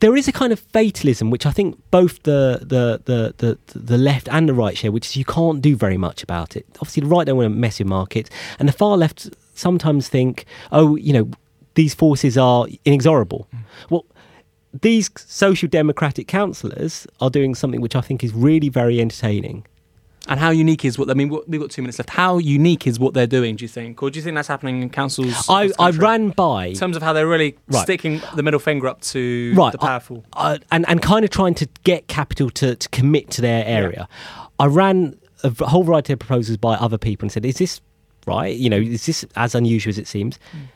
[0.00, 3.98] there is a kind of fatalism which I think both the, the the, the the
[3.98, 6.66] left and the right share, which is you can't do very much about it.
[6.76, 10.44] Obviously, the right don't want to mess with markets, and the far left sometimes think,
[10.72, 11.30] oh, you know,
[11.74, 13.48] these forces are inexorable.
[13.54, 13.60] Mm.
[13.90, 14.06] Well,
[14.82, 19.66] these social democratic councillors are doing something which I think is really very entertaining
[20.28, 21.28] and how unique is what I mean?
[21.46, 22.10] We've got two minutes left.
[22.10, 23.56] How unique is what they're doing?
[23.56, 25.46] Do you think, or do you think that's happening in councils?
[25.48, 27.82] I, I ran by in terms of how they're really right.
[27.82, 29.72] sticking the middle finger up to right.
[29.72, 33.30] the powerful, I, I, and and kind of trying to get capital to, to commit
[33.32, 34.08] to their area.
[34.10, 34.46] Yeah.
[34.58, 37.80] I ran a whole variety of proposals by other people and said, "Is this
[38.26, 38.56] right?
[38.56, 40.68] You know, is this as unusual as it seems?" Mm.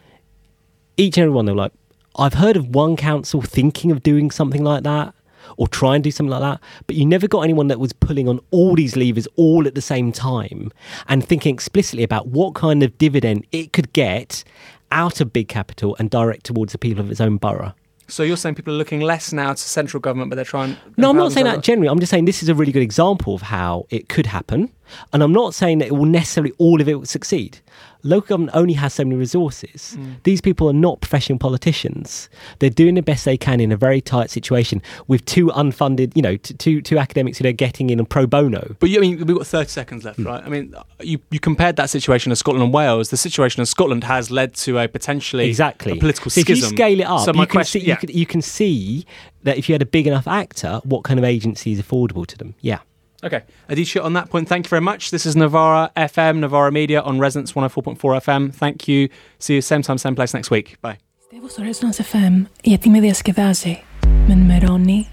[0.97, 1.73] Each and every one, they were like,
[2.17, 5.15] "I've heard of one council thinking of doing something like that."
[5.61, 6.59] Or try and do something like that.
[6.87, 9.83] But you never got anyone that was pulling on all these levers all at the
[9.83, 10.73] same time
[11.07, 14.43] and thinking explicitly about what kind of dividend it could get
[14.91, 17.75] out of big capital and direct towards the people of its own borough.
[18.09, 20.79] So you're saying people are looking less now to central government, but they're trying.
[20.97, 21.89] No, I'm not saying that generally.
[21.89, 24.73] I'm just saying this is a really good example of how it could happen.
[25.13, 27.61] And I'm not saying that it will necessarily all of it will succeed.
[28.03, 29.97] Local government only has so many resources.
[29.99, 30.23] Mm.
[30.23, 32.31] These people are not professional politicians.
[32.59, 36.23] They're doing the best they can in a very tight situation with two unfunded, you
[36.23, 38.75] know, t- two two academics who they're getting in pro bono.
[38.81, 40.27] But you, I mean, we've got 30 seconds left, hmm.
[40.27, 40.43] right?
[40.43, 43.11] I mean, you, you compared that situation of Scotland and Wales.
[43.11, 45.93] The situation of Scotland has led to a potentially Exactly.
[45.93, 46.65] a political so schism.
[46.65, 47.95] if you scale it up, so you, can question, see, yeah.
[47.95, 49.05] you, can, you can see
[49.43, 52.39] that if you had a big enough actor, what kind of agency is affordable to
[52.39, 52.55] them.
[52.61, 52.79] Yeah.
[53.23, 53.43] Okay.
[53.69, 55.11] Aditya, on that point, thank you very much.
[55.11, 58.55] This is Novara FM, Novara Media on Resonance 104.4 FM.
[58.55, 59.09] Thank you.
[59.39, 60.77] See you same time, same place next week.
[60.83, 60.99] Bye.
[61.19, 63.83] Πιστεύω στο Resonance FM γιατί με διασκεδάζει,
[64.27, 65.09] με ενημερώνει,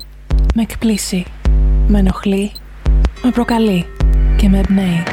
[0.56, 1.26] με εκπλήσει,
[1.88, 2.52] με ενοχλεί,
[3.24, 3.86] με προκαλεί
[4.38, 5.04] και με εμπνέει.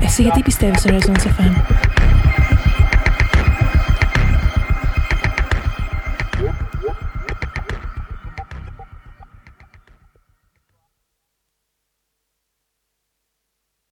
[0.00, 1.93] Εσύ γιατί πιστεύεις στο Resonance FM?